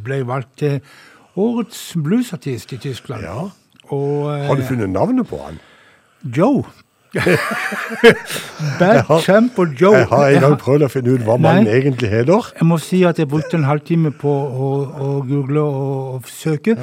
[0.04, 0.80] ble valgt til
[1.38, 3.22] årets bluesartist i Tyskland.
[3.28, 3.46] ja.
[3.90, 5.56] Og eh, Har du funnet navnet på han?
[6.36, 6.64] Joe.
[8.78, 9.94] Bad har- og Joe.
[9.96, 12.50] Jeg har en gang prøvd å finne ut hva mannen egentlig heter.
[12.58, 16.76] Jeg må si at jeg brukte en halvtime på å, å google og, og søke,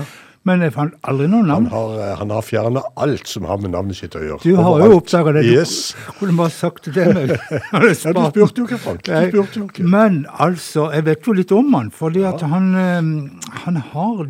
[0.47, 1.65] men jeg fant aldri noe Han navn.
[1.73, 4.39] har, eh, han har fjerna alt som har med navnet sitt å gjøre.
[4.43, 5.43] Du har jo oppdaga det.
[5.51, 7.35] Du kunne bare sagt det til meg.
[7.73, 9.03] Ja, du spurte jo ikke, Frank.
[9.03, 9.85] Du spurte jo ikke.
[9.97, 14.25] Men altså, jeg vet jo litt om han, fordi at han, eh, han har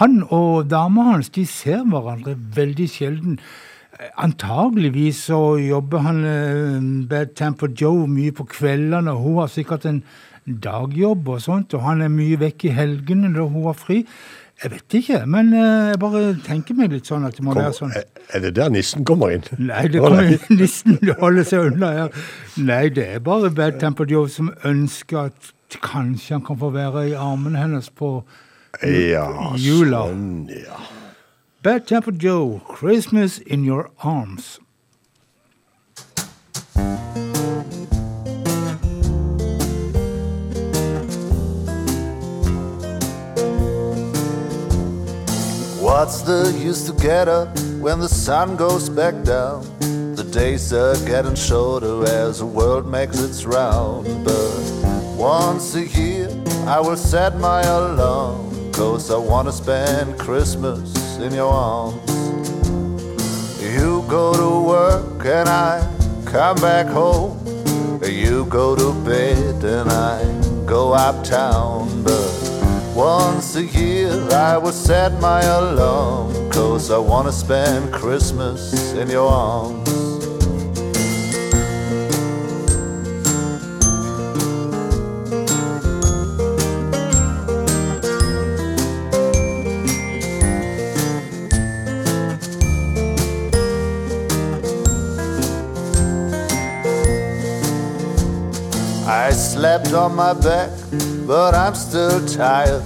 [0.00, 3.38] Han og dama hans de ser hverandre veldig sjelden.
[4.20, 9.86] Antageligvis så jobber han eh, Bad Temper Joe mye på kveldene, og hun har sikkert
[9.88, 10.02] en
[10.46, 14.02] dagjobb og sånt, og han er mye vekk i helgene når hun har fri.
[14.62, 17.60] Jeg vet ikke, men eh, jeg bare tenker meg litt sånn at det må Kom,
[17.62, 17.90] være sånn.
[17.92, 19.42] er- det der nissen kommer inn?
[19.58, 22.08] Nei, det kommer kan nissen nesten seg unna her.
[22.56, 25.52] Nei, det er bare Bad Temper Joe som ønsker at
[25.84, 28.22] kanskje han kan få være i armene hennes på
[28.82, 29.26] Ja,
[29.60, 30.06] Jula.
[30.08, 30.80] sånn, ja.
[31.62, 34.58] Bad Temper Joe, 'Christmas in Your Arms'.
[45.98, 49.64] What's the use to get up when the sun goes back down?
[50.14, 54.04] The days are getting shorter as the world makes its round.
[54.22, 54.60] But
[55.16, 56.28] once a year,
[56.66, 58.72] I will set my alarm.
[58.72, 62.10] Cause I wanna spend Christmas in your arms.
[63.58, 65.80] You go to work and I
[66.26, 67.40] come back home.
[68.04, 70.20] You go to bed and I
[70.66, 72.25] go uptown, but
[72.96, 79.28] once a year I will set my alarm, cause I wanna spend Christmas in your
[79.28, 80.05] arms.
[99.76, 100.70] On my back,
[101.26, 102.82] but I'm still tired.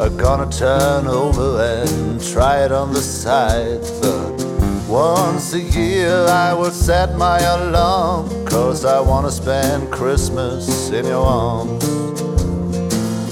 [0.00, 3.80] I'm gonna turn over and try it on the side.
[4.00, 4.44] But
[4.88, 11.24] once a year I will set my alarm, cause I wanna spend Christmas in your
[11.24, 11.84] arms.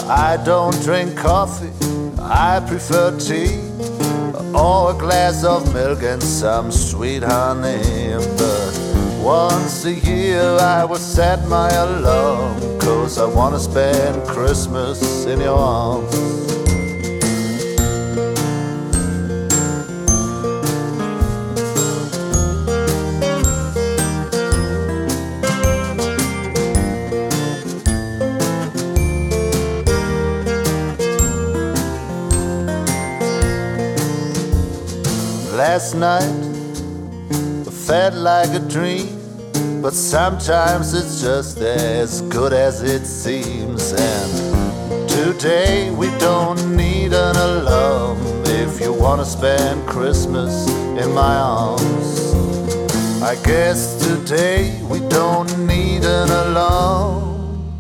[0.09, 1.73] I don't drink coffee,
[2.21, 3.59] I prefer tea,
[4.55, 8.15] or a glass of milk and some sweet honey.
[8.37, 8.79] But
[9.23, 15.57] once a year I will set my alarm, cause I wanna spend Christmas in your
[15.57, 16.13] arms.
[35.55, 36.23] Last night
[37.67, 39.22] I felt like a dream,
[39.83, 43.93] but sometimes it's just as good as it seems.
[43.93, 52.33] And today we don't need an alarm if you wanna spend Christmas in my arms.
[53.23, 57.77] I guess today we don't need an alarm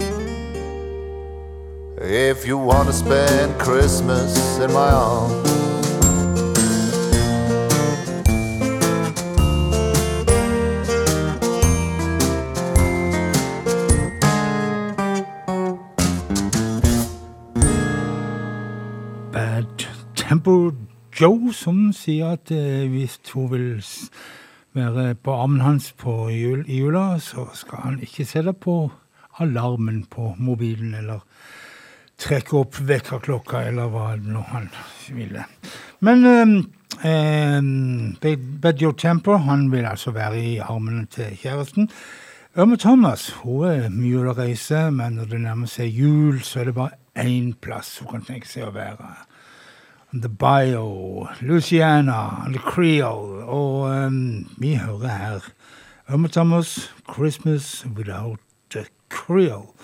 [2.00, 5.51] if you wanna spend Christmas in my arms.
[20.42, 20.72] Tempo
[21.14, 23.84] Joe som sier at eh, hvis hun vil
[24.74, 28.90] være på armen hans på jul, i jula, så skal han ikke sette på
[29.38, 31.22] alarmen på mobilen eller
[32.18, 34.66] trekke opp vekkerklokka eller hva nå han
[35.14, 35.46] ville.
[36.02, 36.58] Men eh,
[37.06, 41.86] eh, Joe Tempo han vil altså være i armene til kjæresten.
[42.58, 46.72] Irma Thomas hun er mye å reise, men når det nærmer seg jul, så er
[46.72, 49.14] det bare én plass hun kan tenke seg å være.
[50.14, 55.40] The Bio, Louisiana, The Creole, og um, vi hører her
[56.10, 58.38] Irma Thomas, 'Christmas Without
[58.74, 59.74] the Creole'.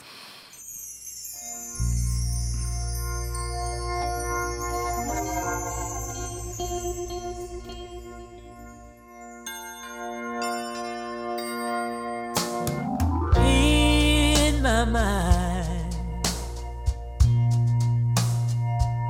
[14.49, 15.95] in my mind.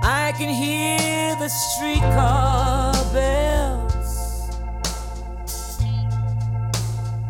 [0.04, 0.77] I can hear
[1.48, 4.48] streetcar bells,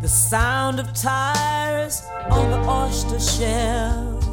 [0.03, 4.25] the sound of tires on the oyster shells.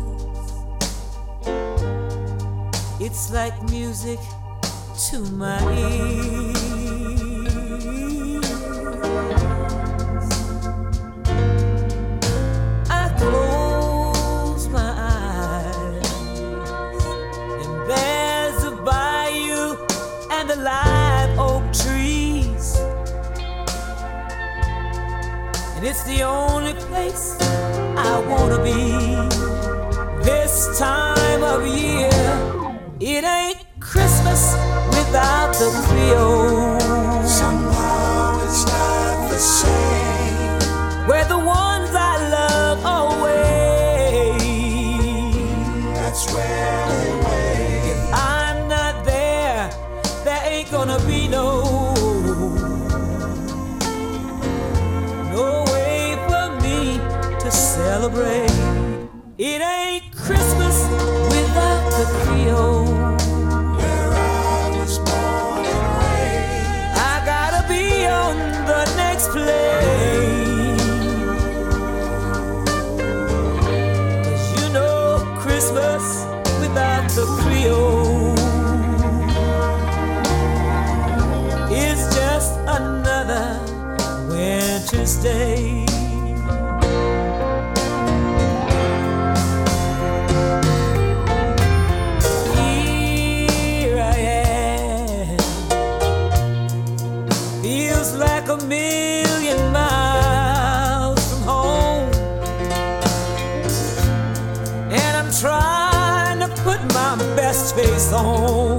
[2.99, 4.19] It's like music
[5.09, 6.54] to my ears.
[26.15, 27.37] The only place
[27.97, 28.73] I wanna be
[30.23, 32.09] this time of year.
[32.99, 34.53] It ain't Christmas
[34.95, 36.74] without the Creole.
[85.25, 85.85] Day.
[92.53, 95.37] Here I am.
[97.63, 102.13] Feels like a million miles from home.
[104.91, 105.31] And I'm
[107.99, 108.77] song.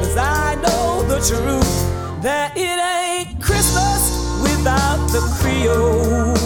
[0.00, 1.72] Cause I know the truth
[2.22, 2.71] that without
[5.64, 6.41] the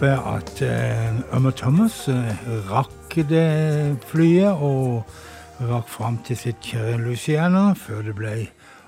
[0.00, 0.60] håpe at
[1.36, 2.36] Ummer Thomas eh,
[2.70, 5.04] rakk det flyet og
[5.68, 8.32] rakk fram til sitt kjære Luciana før det ble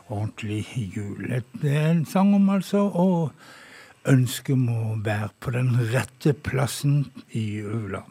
[0.09, 0.65] ordentlig
[0.95, 1.29] jul.
[1.61, 3.29] Det er en sang om altså å
[4.09, 7.05] ønske om å være på den rette plassen
[7.37, 8.07] i jula.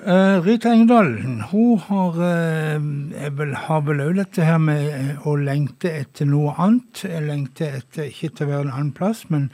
[0.00, 1.12] Eh, Rita Engdahl
[1.52, 6.56] hun har, eh, vel, har vel òg dette her med eh, å lengte etter noe
[6.56, 7.04] annet.
[7.04, 9.50] Lengte etter ikke til å være en annen plass, men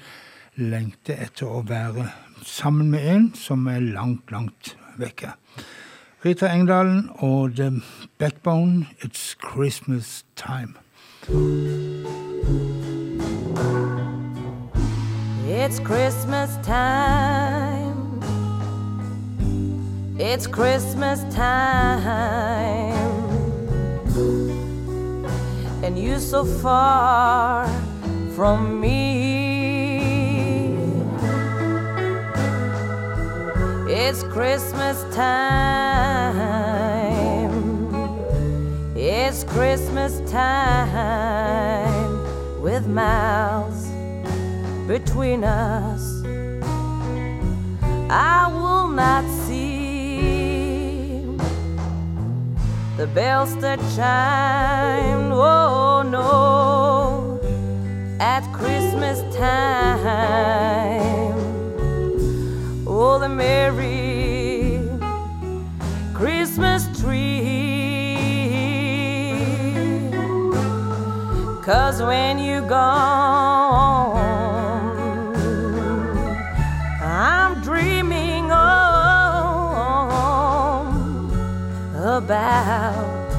[0.56, 2.10] lengte etter å være
[2.44, 5.32] sammen med en som er langt, langt vekke.
[6.24, 7.82] Rita Engdalen og The
[8.18, 10.76] Backbone, It's Christmas Time.
[15.48, 18.20] It's Christmas time.
[20.18, 22.94] It's Christmas time.
[25.84, 27.66] And you so far
[28.34, 29.31] from me.
[33.94, 35.52] It's Christmas time.
[38.96, 41.02] It's Christmas time
[42.62, 43.90] with miles
[44.88, 46.24] between us.
[48.08, 51.26] I will not see
[52.96, 55.32] the bells that chime.
[55.32, 57.38] Oh no,
[58.20, 61.21] at Christmas time.
[63.02, 64.80] The merry
[66.14, 67.42] Christmas tree.
[71.62, 72.96] Cause when you gone,
[77.02, 78.62] I'm dreaming on
[81.96, 83.32] about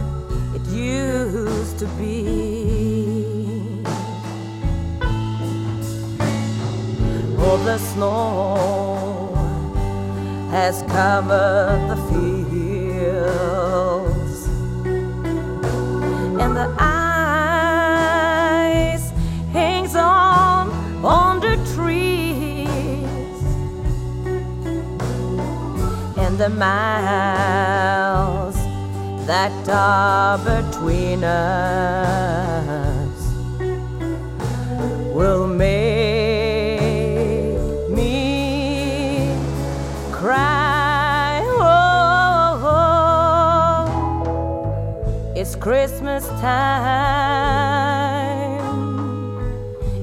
[0.56, 3.84] it used to be.
[7.40, 9.02] Oh, the snow
[10.53, 12.38] has covered the fields.
[16.41, 16.93] And the ice
[19.51, 20.69] hangs on
[21.03, 22.67] on the trees.
[26.23, 28.55] And the miles
[29.25, 33.19] that are between us
[35.15, 35.93] will make
[45.44, 47.03] it's Christmas time.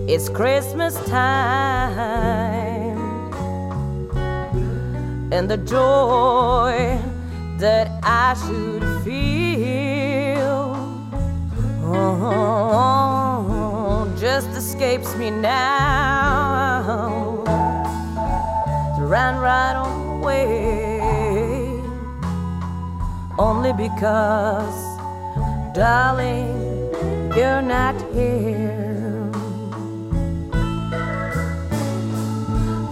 [0.07, 2.99] It's Christmas time.
[5.33, 7.01] And the joy
[7.57, 10.77] that I should feel
[11.85, 12.95] oh,
[14.21, 16.83] just escapes me now.
[18.99, 21.01] To run right on away
[23.39, 24.90] only because,
[25.73, 26.93] darling,
[27.37, 29.31] you're not here.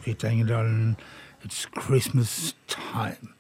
[0.07, 0.97] Rita Engedalen.
[1.45, 3.35] It's Christmas time.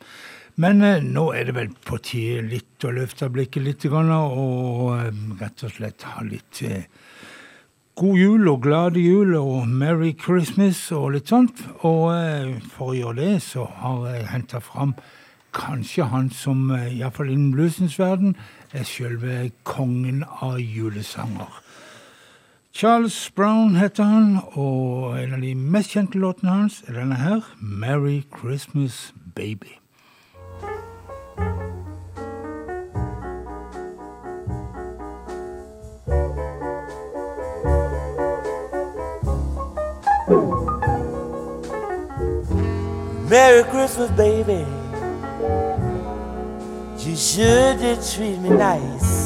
[0.56, 4.94] Men eh, nå er det vel på tide litt å løfte blikket litt grann, og
[4.96, 5.10] eh,
[5.40, 6.86] rett og slett ha litt eh,
[7.96, 11.62] god jul og glade jul og Merry Christmas og litt sånt.
[11.84, 14.96] Og eh, for å gjøre det, så har jeg henta fram
[15.56, 18.36] kanskje han som, eh, iallfall innen bluesens verden,
[18.72, 21.62] er selve kongen av julesanger.
[22.78, 27.46] Charles Brown heter han, og en av de mest kjente låtene hans er denne her,
[27.56, 29.78] Merry Christmas Baby.
[43.30, 44.60] Merry Christmas, baby.
[47.00, 49.25] You sure did treat me nice.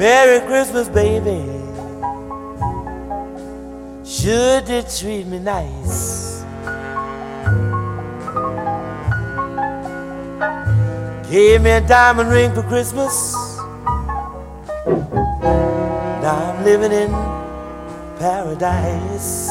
[0.00, 1.44] Merry Christmas, baby.
[4.02, 6.42] Sure did treat me nice.
[11.30, 13.34] Gave me a diamond ring for Christmas.
[16.22, 17.10] Now I'm living in
[18.18, 19.50] paradise.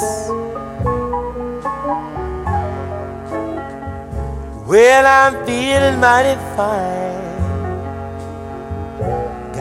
[4.66, 7.29] Well, I'm feeling mighty fine.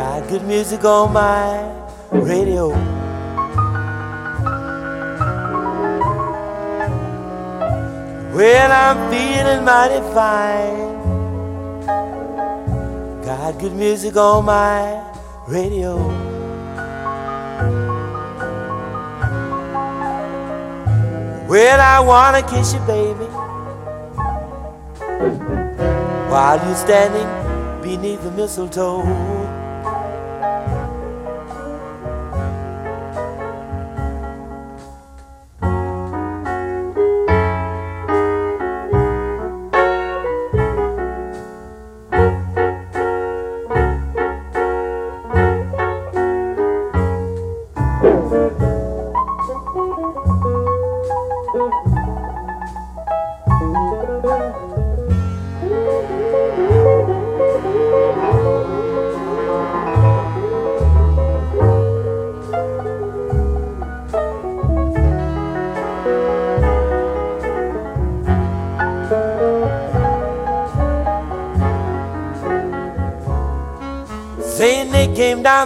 [0.08, 1.70] Got good music on my
[2.10, 2.70] radio.
[8.34, 10.96] Well, I'm feeling mighty fine.
[13.22, 15.04] Got good music on my
[15.46, 15.98] radio.
[21.46, 23.26] Well, I wanna kiss you, baby,
[26.32, 27.28] while you're standing
[27.82, 29.37] beneath the mistletoe.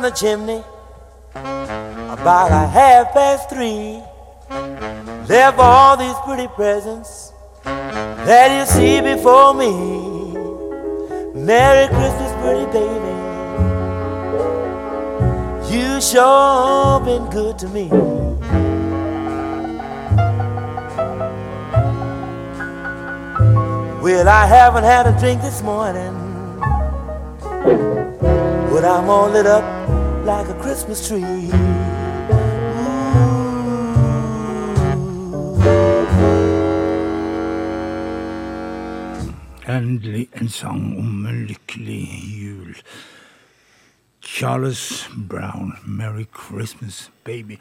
[0.03, 0.65] Down the chimney
[1.35, 4.03] about a half past three.
[5.29, 7.33] Left all these pretty presents
[7.65, 9.71] that you see before me.
[11.35, 13.13] Merry Christmas, pretty baby.
[15.73, 17.89] You sure been good to me.
[24.03, 26.23] Well, I haven't had a drink this morning.
[28.73, 29.65] But I'm all lit up
[30.25, 31.51] like a Christmas tree.
[39.69, 42.09] Endelig en sang om en lykkelig
[42.43, 42.75] jul.
[44.23, 47.59] Charles Brown, 'Merry Christmas Baby'.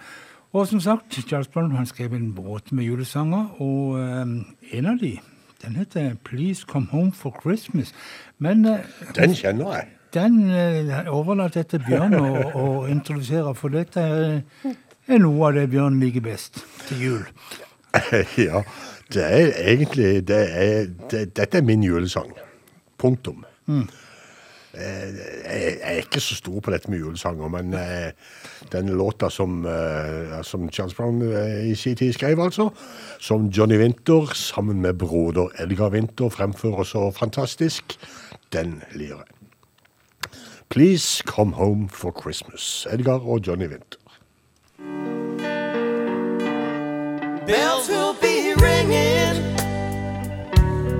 [0.53, 4.97] Og som sagt, Charles Brown han skrev en båt med julesanger, og eh, en av
[4.99, 5.19] de,
[5.61, 7.93] den heter 'Please Come Home for Christmas'.
[8.37, 8.79] Men eh,
[9.15, 9.87] Den kjenner jeg.
[10.13, 12.27] Den eh, overlater jeg til Bjørn å,
[12.57, 17.25] å introdusere, for dette er, noe av det Bjørn liker best til jul.
[18.49, 18.63] ja,
[19.11, 22.31] det er egentlig det er, det, Dette er min julesang.
[23.01, 23.43] Punktum.
[23.67, 23.87] Mm.
[24.71, 28.11] Eh, Jeg er ikke så stor på dette med julesanger, men eh,
[28.71, 29.65] den låta som,
[30.47, 31.23] som Charles Brown
[31.67, 32.69] i sin tid skrev, altså,
[33.19, 37.97] som Johnny Winter sammen med broder Edgar Winter fremfører så fantastisk,
[38.53, 39.40] den liker jeg.
[40.71, 42.87] Please come home for Christmas.
[42.89, 43.99] Edgar og Johnny Winter.
[47.45, 49.35] Bells will be ringing.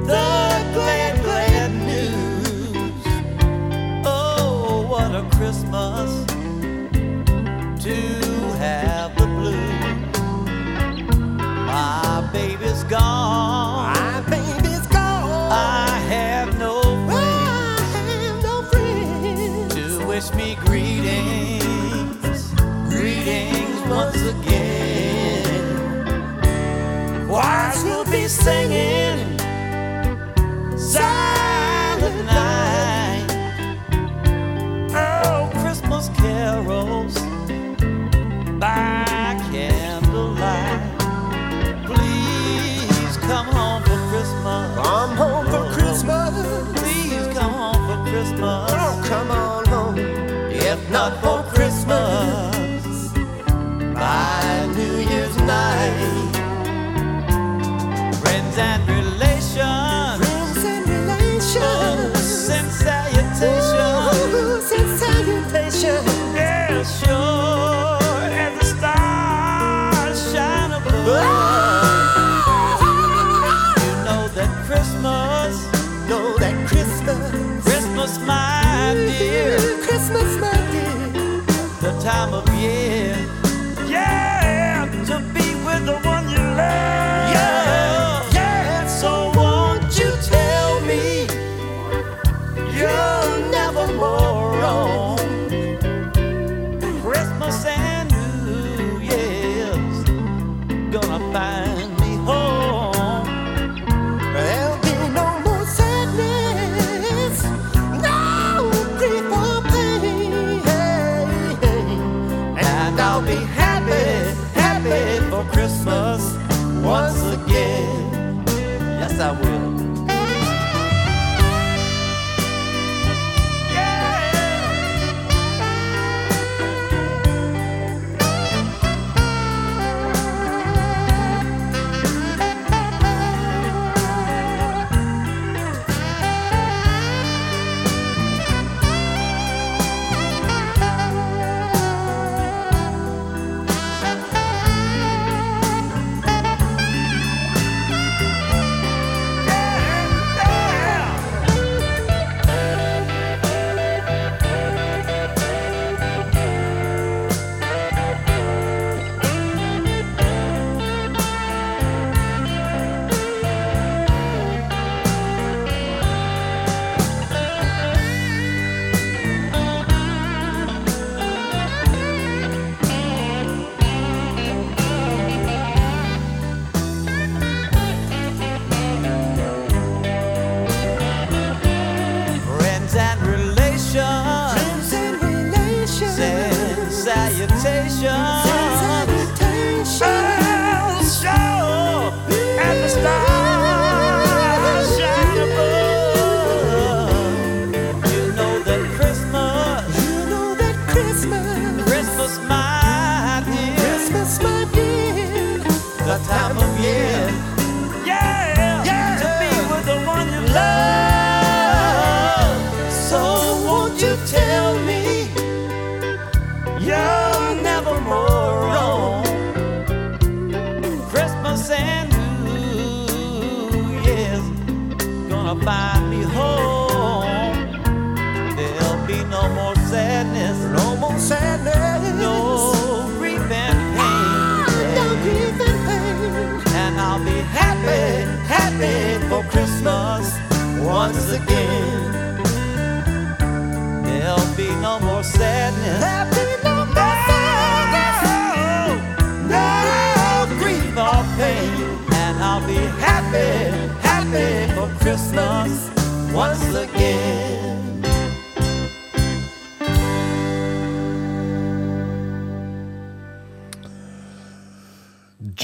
[0.06, 0.28] The
[0.74, 3.06] glad, glad news.
[4.06, 6.26] Oh, what a Christmas
[7.86, 7.96] to
[8.60, 10.20] have the blues.
[11.66, 13.71] My baby's gone.
[28.12, 29.40] Be singing
[30.78, 33.26] silent night.
[34.94, 37.16] Oh, Christmas carols
[38.60, 40.82] by candlelight.
[41.86, 44.76] Please come home for Christmas.
[44.76, 46.82] Come home for Christmas.
[46.82, 48.72] Please come home for Christmas.
[48.74, 49.98] Oh, come on home.
[50.52, 51.41] If not for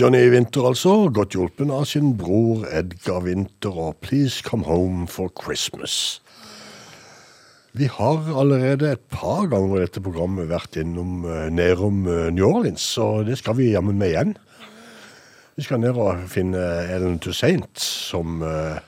[0.07, 5.27] Johnny Winter, altså, godt hjulpen av sin bror Edgar Winter og Please Come Home for
[5.35, 6.21] Christmas.
[7.75, 12.47] Vi har allerede et par ganger i dette programmet vært innom eh, nedom eh, New
[12.47, 14.31] Orleans, så det skal vi jammen med igjen.
[15.59, 18.79] Vi skal ned og finne Ellen Toussaint, som eh,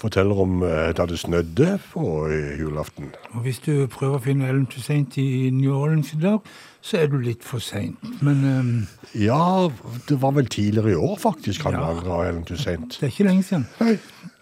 [0.00, 3.10] forteller om eh, da det snødde på eh, julaften.
[3.32, 6.38] Og hvis du prøver å finne Ellen Toussaint i New Orleans i dag,
[6.84, 7.98] så er du litt for seint.
[8.22, 8.86] Men um...
[9.14, 9.68] Ja,
[10.08, 11.92] det var vel tidligere i år faktisk han Ja.
[12.04, 12.98] var Ellen Toussaint.
[13.00, 13.66] det er ikke lenge siden.
[13.80, 13.96] Nei.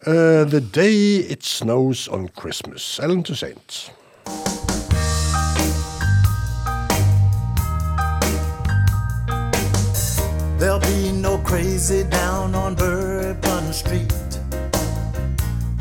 [0.06, 3.00] Uh, the Day It Snows on Christmas.
[3.02, 3.90] Ellen Toussaint.
[10.58, 14.12] There'll be no crazy down on Bourbon Street.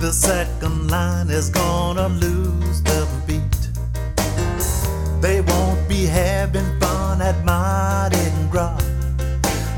[0.04, 3.56] The second line is gonna lose the beat.
[5.22, 8.18] They won't be having fun at Mardi
[8.52, 8.84] Gras.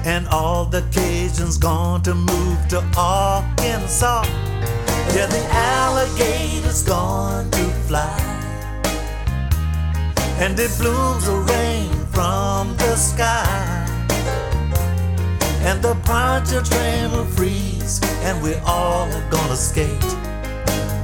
[0.04, 4.26] And all the Cajuns gone to move to Arkansas.
[5.14, 8.18] Yeah, the alligator's gone to fly.
[10.40, 13.85] And it blooms the rain from the sky.
[15.66, 20.00] And the Pontchartrain will freeze, and we're all gonna skate.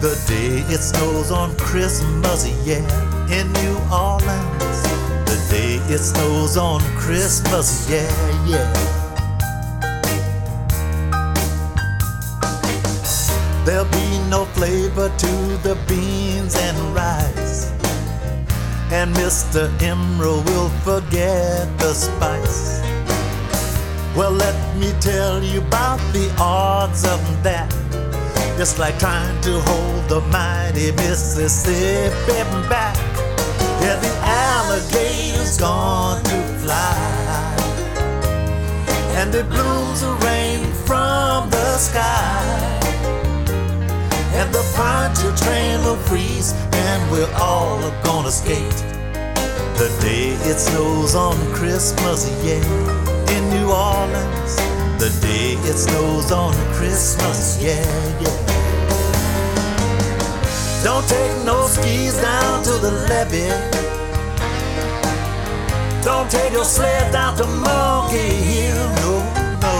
[0.01, 2.85] The day it snows on Christmas, yeah,
[3.25, 4.81] in New Orleans.
[5.25, 8.05] The day it snows on Christmas, yeah,
[8.45, 9.01] yeah.
[13.65, 15.33] There'll be no flavor to
[15.65, 17.71] the beans and rice.
[18.91, 19.69] And Mr.
[19.79, 22.90] Emeril will forget the spice.
[24.15, 27.73] Well, let me tell you about the odds of that.
[28.59, 32.97] It's like trying to hold the mighty Mississippi back.
[33.81, 37.55] Yeah, the alligator's gone to fly.
[39.15, 42.79] And it blooms the rain from the sky.
[44.33, 48.83] And the Pontchartrain will freeze, and we're all gonna skate.
[49.77, 53.00] The day it snows on Christmas, yeah,
[53.71, 54.55] Orleans.
[54.99, 57.81] The day it snows on Christmas, yeah,
[58.19, 58.51] yeah.
[60.83, 63.49] Don't take no skis down to the levee.
[66.03, 69.13] Don't take your sled down to Monkey Hill, no,
[69.61, 69.75] no.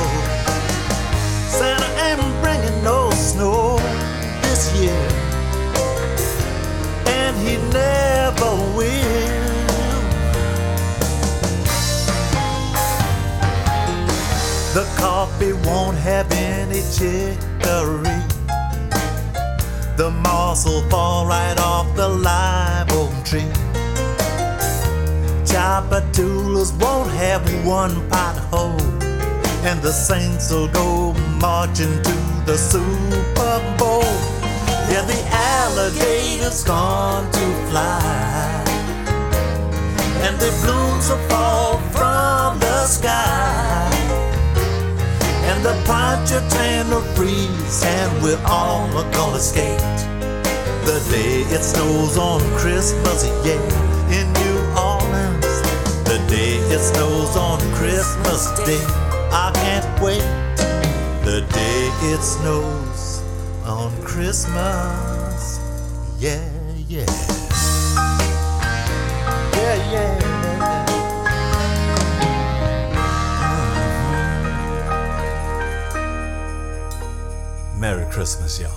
[1.49, 3.77] Santa ain't bringing no snow
[4.43, 5.01] this year,
[7.07, 9.30] and he never will.
[14.73, 18.21] The coffee won't have any chicory.
[19.97, 23.51] The moss will fall right off the live oak tree.
[25.43, 28.79] Tchoupitoulas won't have one pothole.
[29.65, 31.11] And the Saints will go
[31.41, 32.15] marching to
[32.45, 34.03] the Super Bowl.
[34.89, 38.63] Yeah, the alligator's gone to fly.
[40.23, 43.90] And the blooms will fall from the sky.
[45.51, 45.75] And the
[46.49, 49.77] train will freeze, and we're all gonna skate.
[50.87, 53.59] The day it snows on Christmas, yeah,
[54.15, 55.53] in New Orleans.
[56.07, 58.79] The day it snows on Christmas Day,
[59.29, 60.23] I can't wait.
[61.25, 63.21] The day it snows
[63.65, 65.59] on Christmas,
[66.17, 66.47] yeah,
[66.87, 67.05] yeah.
[69.57, 70.10] Yeah, yeah.
[77.81, 78.69] Merry Christmas, y'all.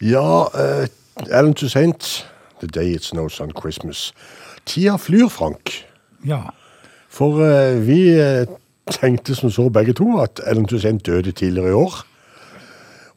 [0.00, 0.86] Ja, uh,
[1.30, 2.26] Ellen Toussaint,
[2.60, 4.14] The Day It Snows on Christmas.
[4.64, 5.84] Tida flyr, Frank.
[6.24, 6.54] Ja.
[7.08, 8.46] For uh, vi uh,
[8.88, 11.98] tenkte som så begge to at Ellen Toussaint døde tidligere i år.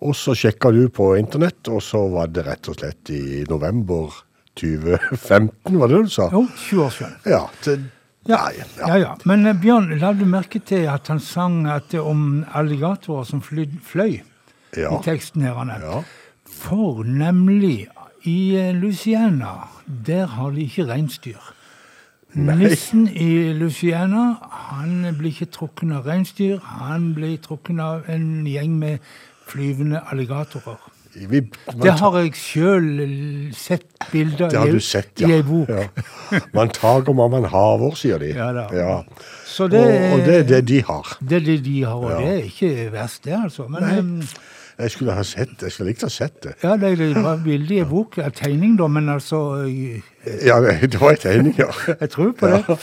[0.01, 4.19] Og så sjekka du på internett, og så var det rett og slett i november
[4.59, 6.27] 2015, var det det du sa?
[6.33, 7.15] Jo, 20 år siden.
[7.25, 7.87] Ja, til,
[8.27, 8.97] Ja, ja.
[8.97, 9.13] ja.
[9.25, 13.41] Men eh, Bjørn, la du merke til at han sang at det om alligatorer som
[13.41, 14.19] fløy
[14.77, 14.91] Ja.
[14.93, 15.55] i teksten her?
[15.63, 15.79] er.
[15.81, 16.01] Ja.
[16.45, 17.87] For nemlig
[18.27, 21.39] i Luciana, der har de ikke reinsdyr.
[22.35, 28.75] Nissen i Luciana han blir ikke trukken av reinsdyr, han blir trukken av en gjeng
[28.77, 28.99] med
[29.49, 30.77] flyvende alligatorer.
[31.27, 31.41] Vi,
[31.75, 32.85] man Det har jeg sjøl
[33.57, 35.69] sett bilder det har i, du sett, i ei bok.
[35.69, 36.39] ja.
[36.53, 38.31] Man tager om man haver, sier de.
[38.37, 38.51] Ja.
[38.73, 39.01] Ja.
[39.49, 41.17] Så det, og, og det er det de har.
[41.19, 42.19] Det er det de har, og Ja.
[42.21, 43.67] det er ikke verst, det, altså.
[43.67, 44.27] Men Nei.
[44.79, 45.67] Jeg skulle ha sett det.
[45.67, 46.53] Jeg skulle likt å ha sett det.
[46.63, 48.17] Ja, det, det var bilde i bok.
[48.17, 49.99] en Tegning, da, men altså øh,
[50.45, 51.67] Ja, det, var en tegning, ja.
[52.01, 52.77] Jeg tror på det.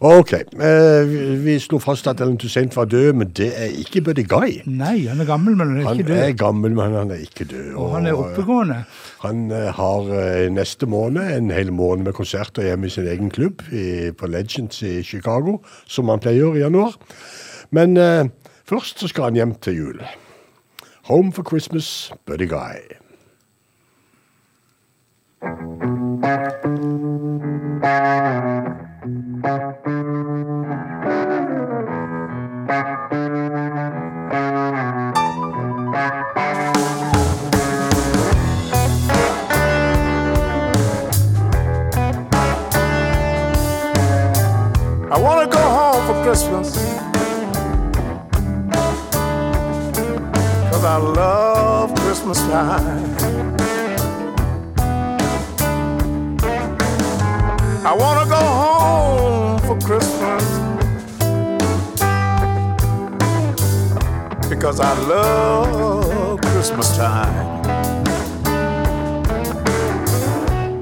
[0.00, 0.32] Ok.
[0.38, 4.60] Eh, vi, slo fast at Ellen Toussaint var død, men det er ikke Buddy Guy.
[4.70, 7.48] Nei, han er gammel, men han er Han ikke er gammel, men han er ikke
[7.50, 7.70] død.
[7.74, 8.80] Og han er oppegående.
[9.26, 13.30] Han eh, har eh, neste måned en hel måned med konserter hjemme i sin egen
[13.34, 16.94] klubb i, på Legends i Chicago, som han pleier i januar.
[17.74, 18.28] Men eh,
[18.70, 20.04] først så skal han hjem til jul.
[21.04, 22.80] Home for Christmas, Buddy Guy.
[52.34, 53.56] Christmas time.
[57.86, 60.44] I want to go home for Christmas.
[64.48, 67.62] Because I love Christmas time.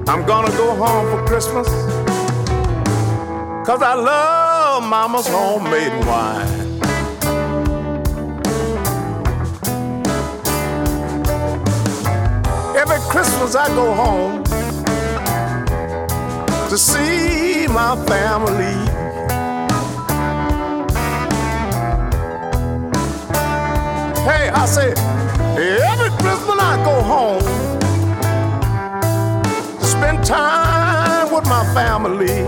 [0.07, 1.67] I'm gonna go home for Christmas.
[3.67, 6.62] Cause I love mama's homemade wine.
[12.85, 14.43] Every Christmas I go home
[16.69, 18.75] to see my family.
[24.27, 24.89] Hey, I say,
[25.55, 27.41] every Christmas I go home
[29.79, 32.43] to spend time with my family.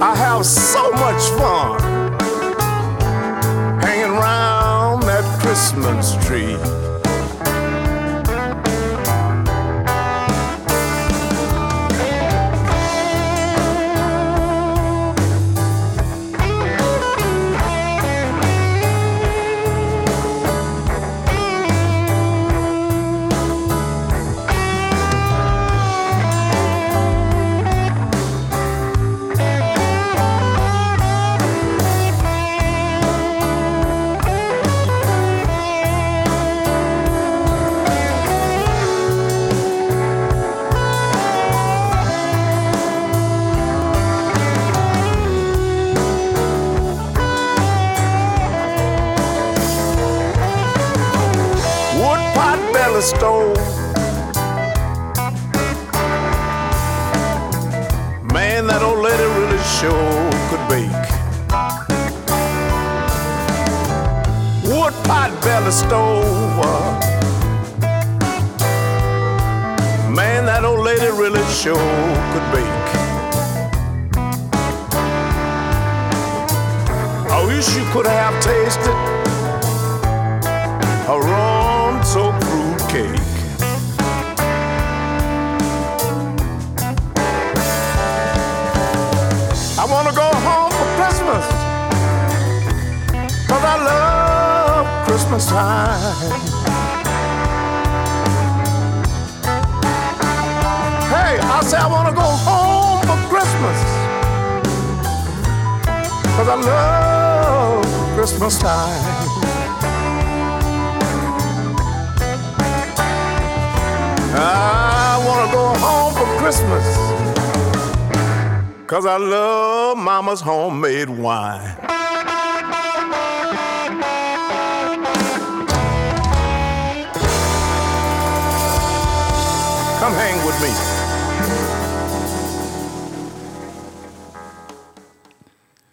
[0.00, 1.83] I have so much fun
[5.54, 6.83] Christmas tree.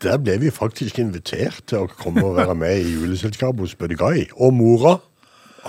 [0.02, 3.98] Der ble vi faktisk invitert til å komme og være med i juleselskapet hos Buddy
[4.00, 4.24] Guy.
[4.34, 4.96] Og mora.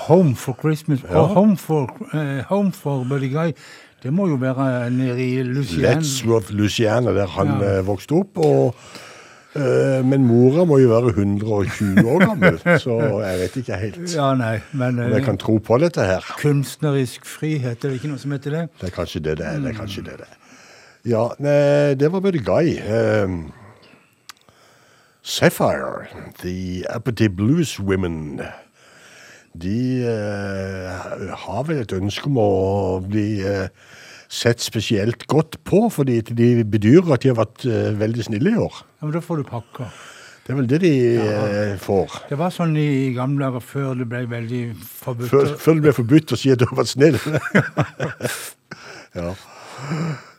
[0.09, 1.19] Home for Christmas Ja.
[1.21, 3.53] og Home for, uh, home for Buddy Guy.
[4.03, 6.01] Det må jo være nede i Luciana.
[6.01, 7.79] Let's Love Luciana, der han Ja.
[7.79, 8.39] eh, vokste opp.
[8.39, 8.75] Og,
[9.55, 14.55] men mora må jo være 120 år gammel, så jeg vet ikke helt Ja, nei,
[14.73, 16.29] men om jeg eh, kan tro på dette her.
[16.41, 18.63] kunstnerisk frihet, er det ikke noe som heter det?
[18.81, 19.59] Det er kanskje det det er.
[19.61, 20.39] det er kanskje det det er.
[21.05, 22.77] Ja, nei, det var Buddy Guy.
[22.87, 23.53] Um,
[25.23, 26.07] Sapphire,
[26.41, 28.41] The Uppity Blues Women.
[29.53, 32.53] De uh, har vel et ønske om å
[33.05, 33.69] bli eh,
[34.33, 38.61] sett spesielt godt på, fordi de bedyrer at de har vært eh, veldig snille i
[38.61, 38.83] år.
[39.01, 39.93] Ja, men da får du pakker.
[40.43, 40.93] Det er vel det de
[41.23, 42.17] eh, får.
[42.31, 45.31] Det var sånn i gamle dager før det ble veldig forbudt.
[45.31, 47.21] Før, før det ble forbudt å si at du har vært snill.
[49.21, 49.35] ja.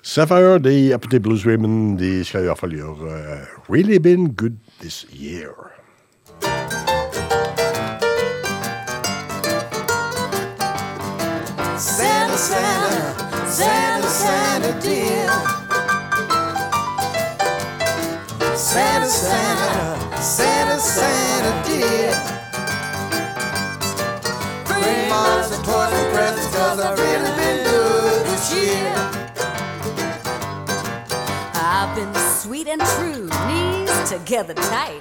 [0.04, 4.58] Sapphire, de Appetite Blues Women, de skal i hvert fall gjøre uh, Really Been Good
[4.82, 5.73] This Year.
[13.54, 15.30] Santa, Santa, dear.
[18.58, 22.12] Santa, Santa, Santa, Santa dear.
[24.66, 28.92] Bring lots of toys and presents cause I've really been good this year.
[31.54, 32.12] I've been
[32.42, 34.98] sweet and true, knees together tight.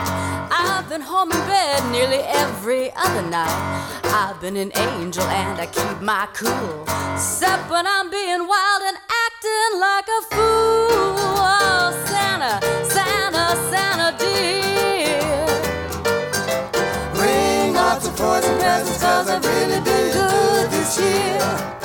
[0.51, 4.01] I've been home in bed nearly every other night.
[4.05, 6.85] I've been an angel and I keep my cool.
[7.15, 8.97] Except when I'm being wild and
[9.27, 11.15] acting like a fool.
[11.35, 12.61] Oh, Santa,
[12.95, 15.21] Santa, Santa dear.
[17.15, 21.82] Bring lots of toys and presents cause I've really been good this year.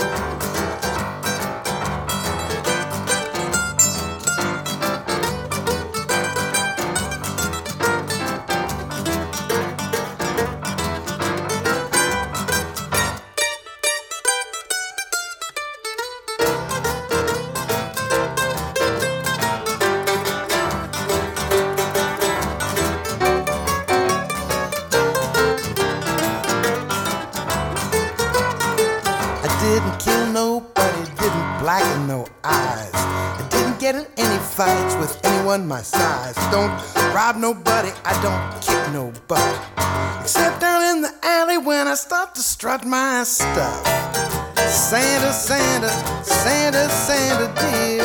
[32.43, 32.91] Eyes.
[32.93, 36.35] I didn't get in any fights with anyone my size.
[36.51, 36.71] Don't
[37.13, 39.47] rob nobody, I don't kick no butt.
[40.21, 43.85] Except down in the alley when I start to strut my stuff.
[44.69, 45.89] Santa, Santa,
[46.23, 48.03] Santa, Santa dear.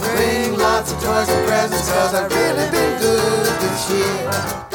[0.00, 4.73] Bring lots of toys and presents cause I've really been good this year.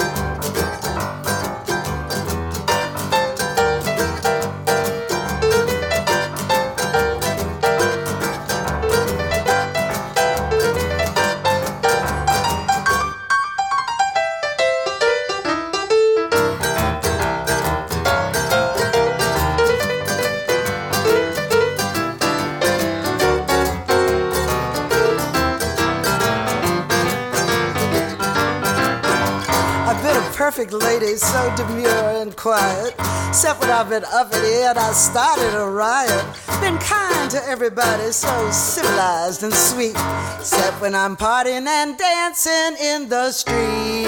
[31.19, 32.95] So demure and quiet.
[33.27, 36.25] Except when I've been up in and I started a riot.
[36.61, 39.95] Been kind to everybody, so civilized and sweet.
[40.39, 44.07] Except when I'm partying and dancing in the street.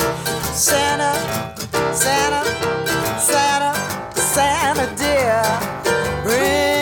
[0.53, 1.13] Santa,
[1.93, 2.43] Santa,
[3.19, 5.43] Santa, Santa dear.
[6.23, 6.80] Bring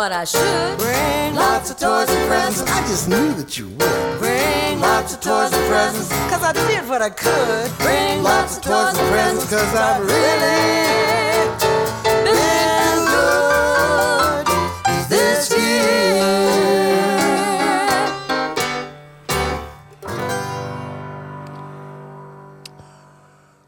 [0.00, 0.78] what I should.
[0.78, 2.62] Bring lots of toys and presents.
[2.72, 4.18] I just knew that you would.
[4.18, 6.08] Bring lots of toys and presents.
[6.30, 7.70] Cause I did what I could.
[7.84, 9.50] Bring lots of toys and presents.
[9.50, 11.20] Cause I really
[12.24, 14.46] been good
[15.12, 16.24] this year.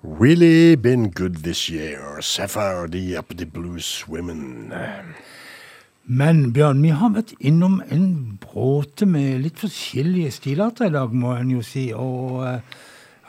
[0.03, 2.23] Really been good this year.
[2.23, 4.73] Sapphire, the Uppity Blues Women.
[6.07, 11.37] Men Bjørn, vi har vært innom en bråte med litt forskjellige stilarter i dag, må
[11.39, 11.93] en jo si.
[11.95, 12.59] Og Uh,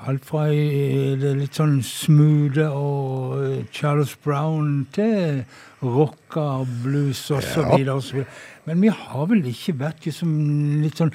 [0.10, 5.46] alt fra i- det litt sånn smoothe og eh, Charles Brown til
[5.82, 7.94] rocka, blues og Ja.
[7.94, 8.26] og så videre.
[8.66, 11.14] Men vi har vel ikke vært liksom litt sånn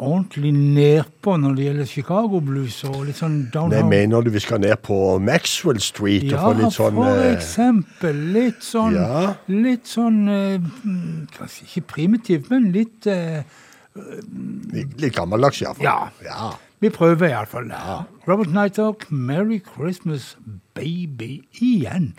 [0.00, 3.38] ordentlig nedpå når det gjelder Chicago blues og litt sånn
[3.72, 7.20] Nei, mener du vi skal ned på Maxwell Street og Ja, få litt sånn for
[7.24, 8.22] eh, eksempel.
[8.36, 9.34] Litt sånn, Ja.
[9.48, 10.70] litt sånn eh,
[11.36, 13.42] Kanskje ikke primitivt, men litt uh,
[15.00, 15.84] litt gammeldags, iallfall.
[15.84, 15.98] Ja.
[16.24, 16.52] ja.
[16.80, 17.68] Vi prøver iallfall.
[17.68, 18.02] Ja.
[18.28, 20.36] Robert Nighthawk, 'Merry Christmas
[20.74, 22.14] Baby' igjen.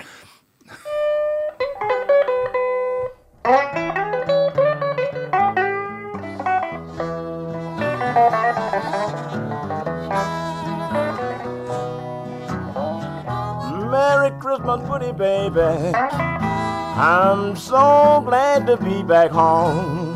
[14.52, 15.96] Christmas, pretty baby.
[15.96, 20.14] I'm so glad to be back home.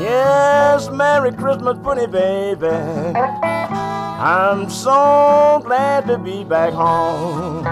[0.00, 2.66] Yes, Merry Christmas, pretty baby.
[2.66, 7.64] I'm so glad to be back home.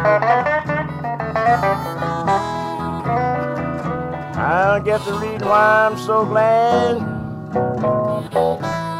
[4.36, 7.11] I get the reason why I'm so glad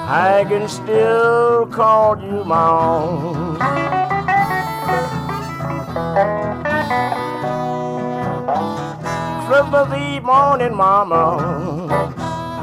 [0.04, 3.58] I can still call you my own.
[9.46, 11.86] Christmas morning, Mama,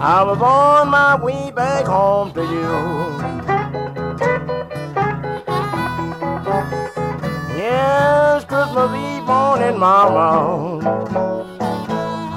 [0.02, 3.20] I was on my way back home to you.
[7.58, 10.80] Yes, Christmas Eve morning, Mama.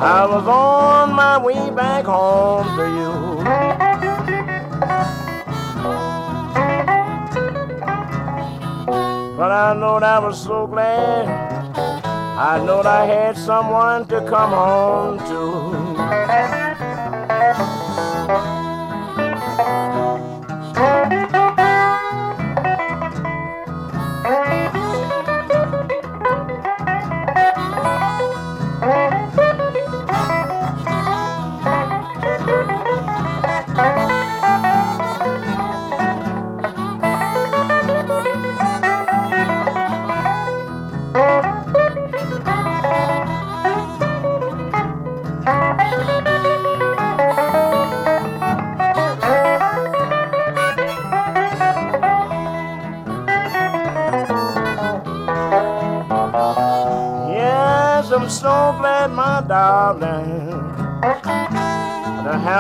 [0.00, 3.81] I was on my way back home to you.
[9.43, 11.27] But I know that I was so glad.
[12.39, 15.61] I know that I had someone to come home Yes,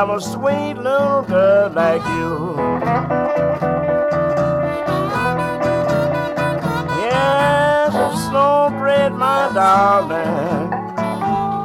[0.02, 2.56] have a sweet little girl like you.
[6.98, 10.70] Yes, so glad, my darling,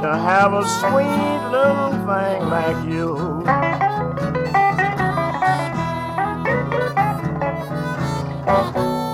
[0.03, 3.41] to have a sweet little thing like you.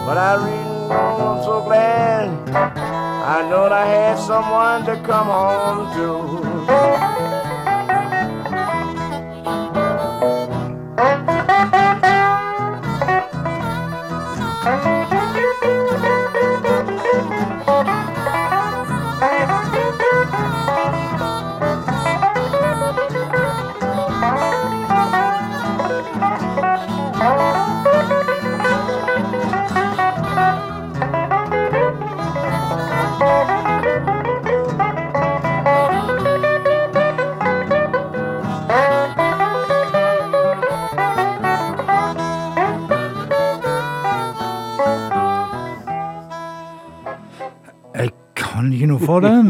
[0.06, 5.94] But I really know I'm so glad I know I had someone to come home
[5.96, 7.13] to.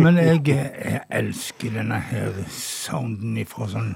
[0.03, 3.93] Men jeg, jeg elsker denne her sounden ifra sånn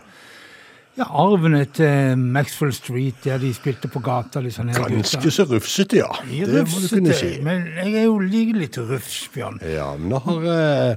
[0.97, 4.41] ja, arven etter Maxwell Street, der de spilte på gata.
[4.41, 5.33] de sånne Ganske gutter.
[5.35, 6.07] så rufsete, ja.
[6.25, 7.35] De Det må du kunne si.
[7.45, 9.59] Men jeg er jo like litt rufs, Bjørn.
[9.61, 10.95] Ja, men da har eh,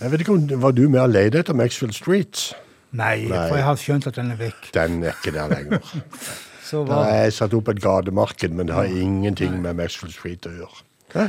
[0.00, 2.52] Jeg vet ikke om Var du med og leide etter Maxwell Street?
[2.96, 4.70] Nei, for jeg har skjønt at den er vekk.
[4.76, 5.82] Den er ikke der lenger.
[6.66, 7.02] Så hva?
[7.10, 10.80] er satt opp et gatemarked, men det har ingenting med Maxwell Street å gjøre.
[11.14, 11.26] Hæ?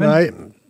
[0.00, 0.24] Nei,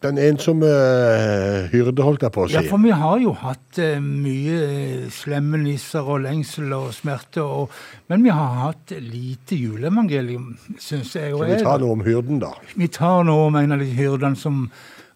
[0.05, 2.57] den ensomme uh, hyrde, holdt jeg på å si.
[2.59, 7.43] Ja, for vi har jo hatt eh, mye eh, slemme nisser og lengsel og smerte,
[7.43, 7.73] og,
[8.13, 11.33] men vi har hatt lite juleevangelium, syns jeg.
[11.33, 12.53] Skal vi tar noe om hyrden, da?
[12.77, 14.67] Vi tar noe om en av de hyrdene som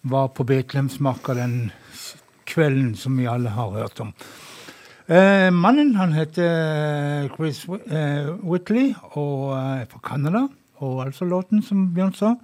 [0.08, 1.56] var på Betlehemsmarka den
[2.48, 4.14] kvelden som vi alle har hørt om.
[5.08, 10.46] Eh, mannen han heter Chris eh, Whitley og er fra Canada.
[10.84, 12.34] Og altså låten som Bjørn sa,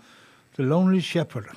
[0.57, 1.55] 'The Lonely Shepherd'.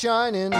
[0.00, 0.50] Shining.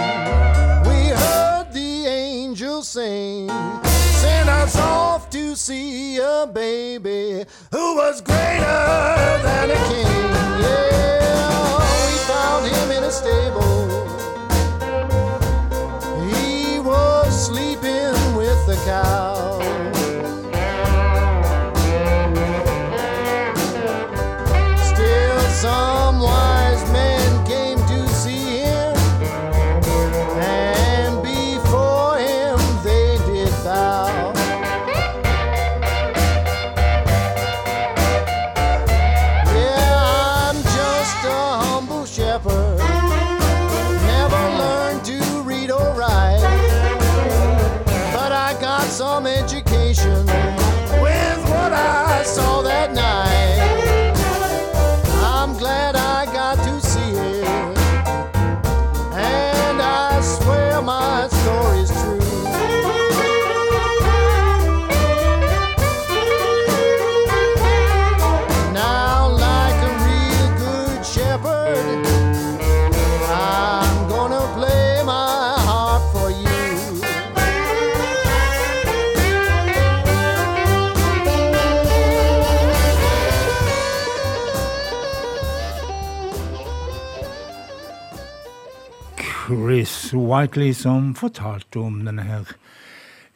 [90.47, 92.55] Chris som fortalte om denne her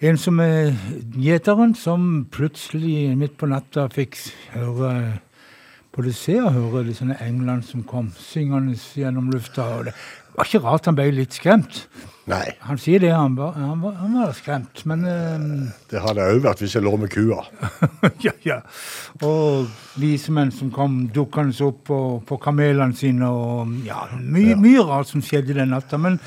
[0.03, 0.73] En som er
[1.15, 4.18] gjeteren, som plutselig midt på natta fikk
[4.52, 4.90] høre
[5.95, 9.64] både se og høre de sånne englene som kom syngende gjennom lufta.
[9.77, 9.94] og Det
[10.36, 11.86] var ikke rart han ble litt skremt.
[12.26, 12.56] Nei.
[12.65, 15.44] Han sier det, han var, han var, han var skremt, men eh,
[15.91, 17.44] Det hadde jeg òg vært hvis jeg lå med kua.
[18.26, 18.57] ja, ja.
[19.22, 19.69] Og
[20.02, 25.23] visemenn som kom dukkende opp på, på kamelene sine, og ja, mye, mye rart som
[25.23, 26.02] skjedde den natta.
[26.02, 26.18] Men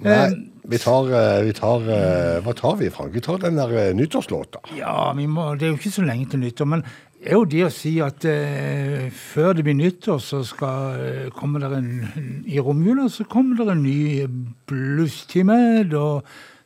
[0.00, 3.14] Nei, eh, vi tar, eh, vi tar eh, Hva tar vi, Frank?
[3.14, 4.62] Vi tar den der nyttårslåta.
[4.78, 6.68] Ja, må, det er jo ikke så lenge til nyttår.
[6.70, 6.84] Men
[7.22, 11.62] det er jo det å si at eh, før det blir nyttår, så skal, kommer
[11.62, 14.26] det en I romjula så kommer det en ny
[14.70, 15.84] blusstime.
[15.90, 16.22] Da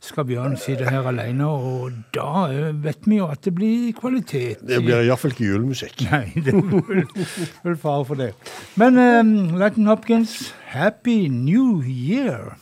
[0.07, 2.47] skal Bjørn sitte her alene, og da
[2.85, 4.61] vet vi jo at det blir kvalitet.
[4.61, 6.05] Det blir iallfall ikke julemusikk.
[6.13, 7.09] Nei, det er
[7.65, 8.31] vel fare for det.
[8.77, 12.59] Men eh, Latin Hopkins, Happy New Year.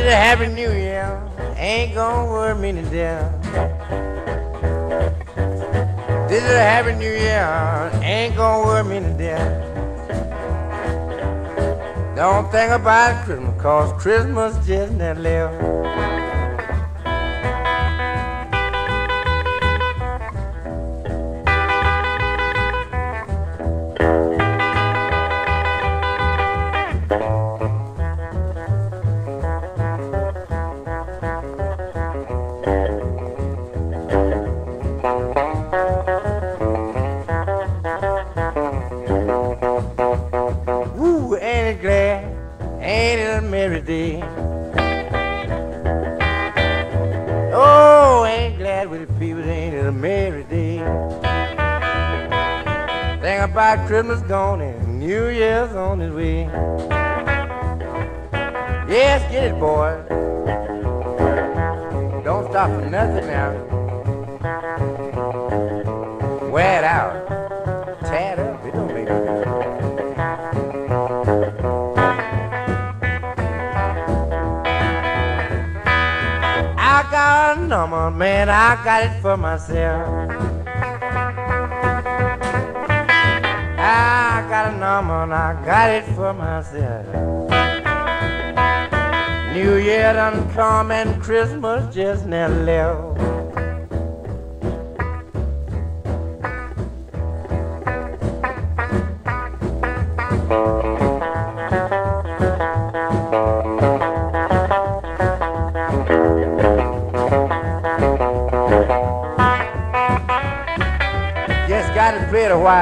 [0.00, 1.22] A happy new year.
[1.56, 3.30] Ain't gonna worry me to death.
[6.28, 7.90] This is a happy new year.
[8.02, 9.69] Ain't gonna worry me to death.
[12.20, 16.09] Don't think about Christmas, cause Christmas just never left.
[63.32, 63.54] out.
[66.50, 67.28] Wear it out.
[68.04, 68.64] Tear it up.
[68.64, 70.16] It don't make a difference.
[76.76, 78.48] I got a number, man.
[78.48, 80.30] I got it for myself.
[83.82, 87.06] I got a number, I got it for myself.
[89.54, 92.54] New Year done come and Christmas just never.
[92.54, 93.09] left.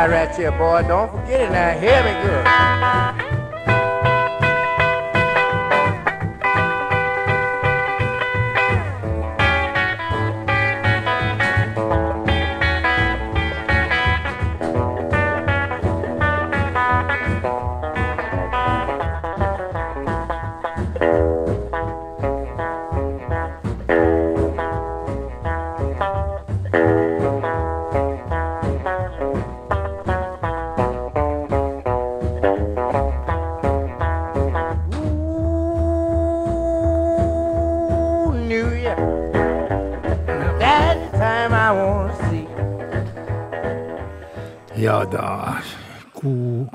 [0.08, 0.82] Right here, boy.
[0.88, 1.78] Don't forget it now.
[1.78, 2.77] Hear me good.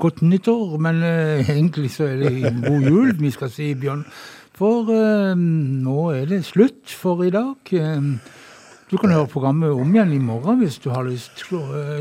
[0.04, 4.04] Godt nyttår, men uh, egentlig så er det god jul vi skal si, Bjørn.
[4.54, 7.56] For uh, nå er det slutt for i dag.
[7.74, 8.10] Eh,
[8.92, 11.40] du kan høre programmet om igjen i morgen hvis du har lyst.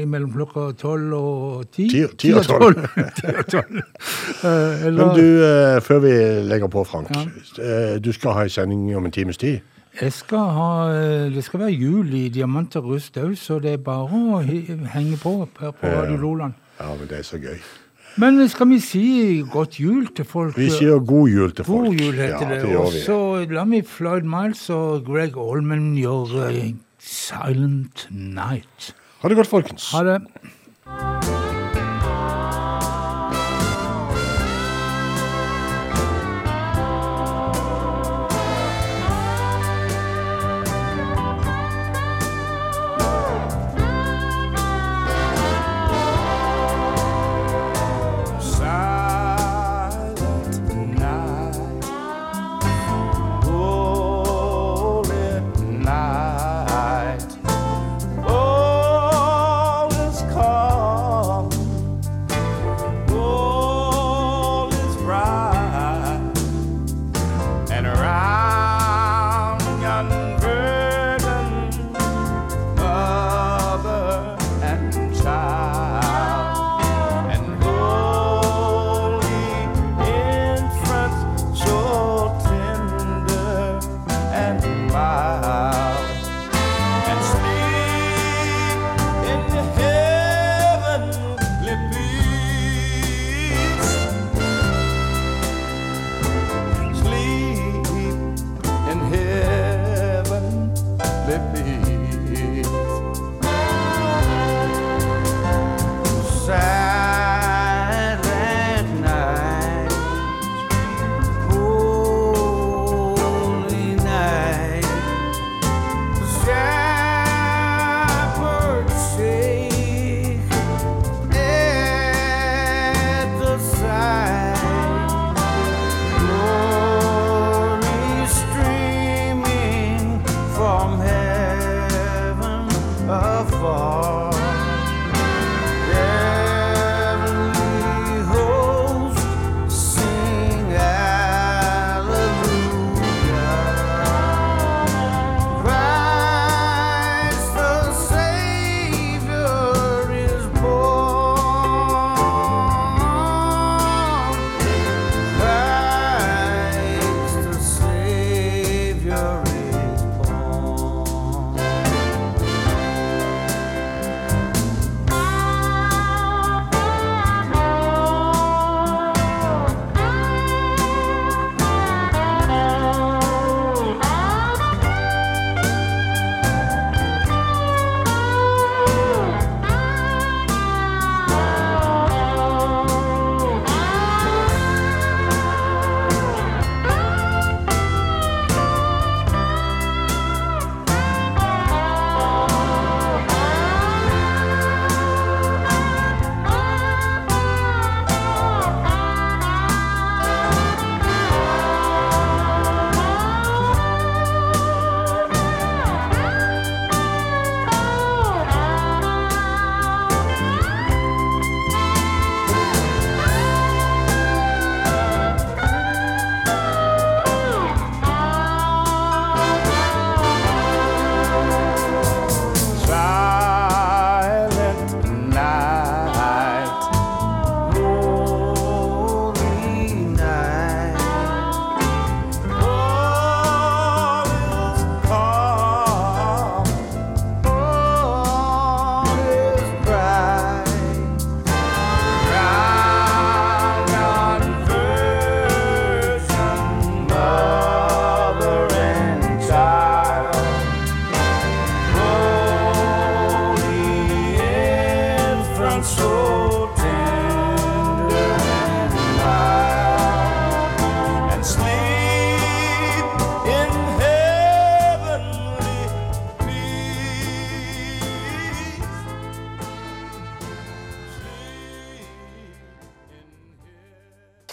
[0.05, 1.87] mellom klokka tolv og ti.
[1.89, 2.77] Ti- og tolv.
[4.43, 5.25] Men du,
[5.81, 6.11] før vi
[6.51, 7.09] legger på, Frank.
[7.15, 9.59] eh, Du skal ha en sending om en times tid.
[10.01, 10.69] Jeg skal ha,
[11.29, 14.39] det skal være jul i Diamanter Rust òg, så det er bare å
[14.93, 16.01] henge på her på Ja.
[16.01, 16.53] Radio Loland.
[16.79, 17.57] Ja, men det er så gøy.
[18.21, 19.05] Men skal vi si
[19.51, 20.57] godt jul til folk?
[20.57, 21.87] Vi sier god jul til folk.
[21.87, 22.61] God jul heter ja, det.
[22.69, 23.19] det Og så
[23.49, 26.51] la meg Floyd Miles og Greg Allman gjøre
[27.01, 28.93] Silent Night.
[29.23, 29.89] Ha det godt, folkens.
[29.95, 31.41] Ha det.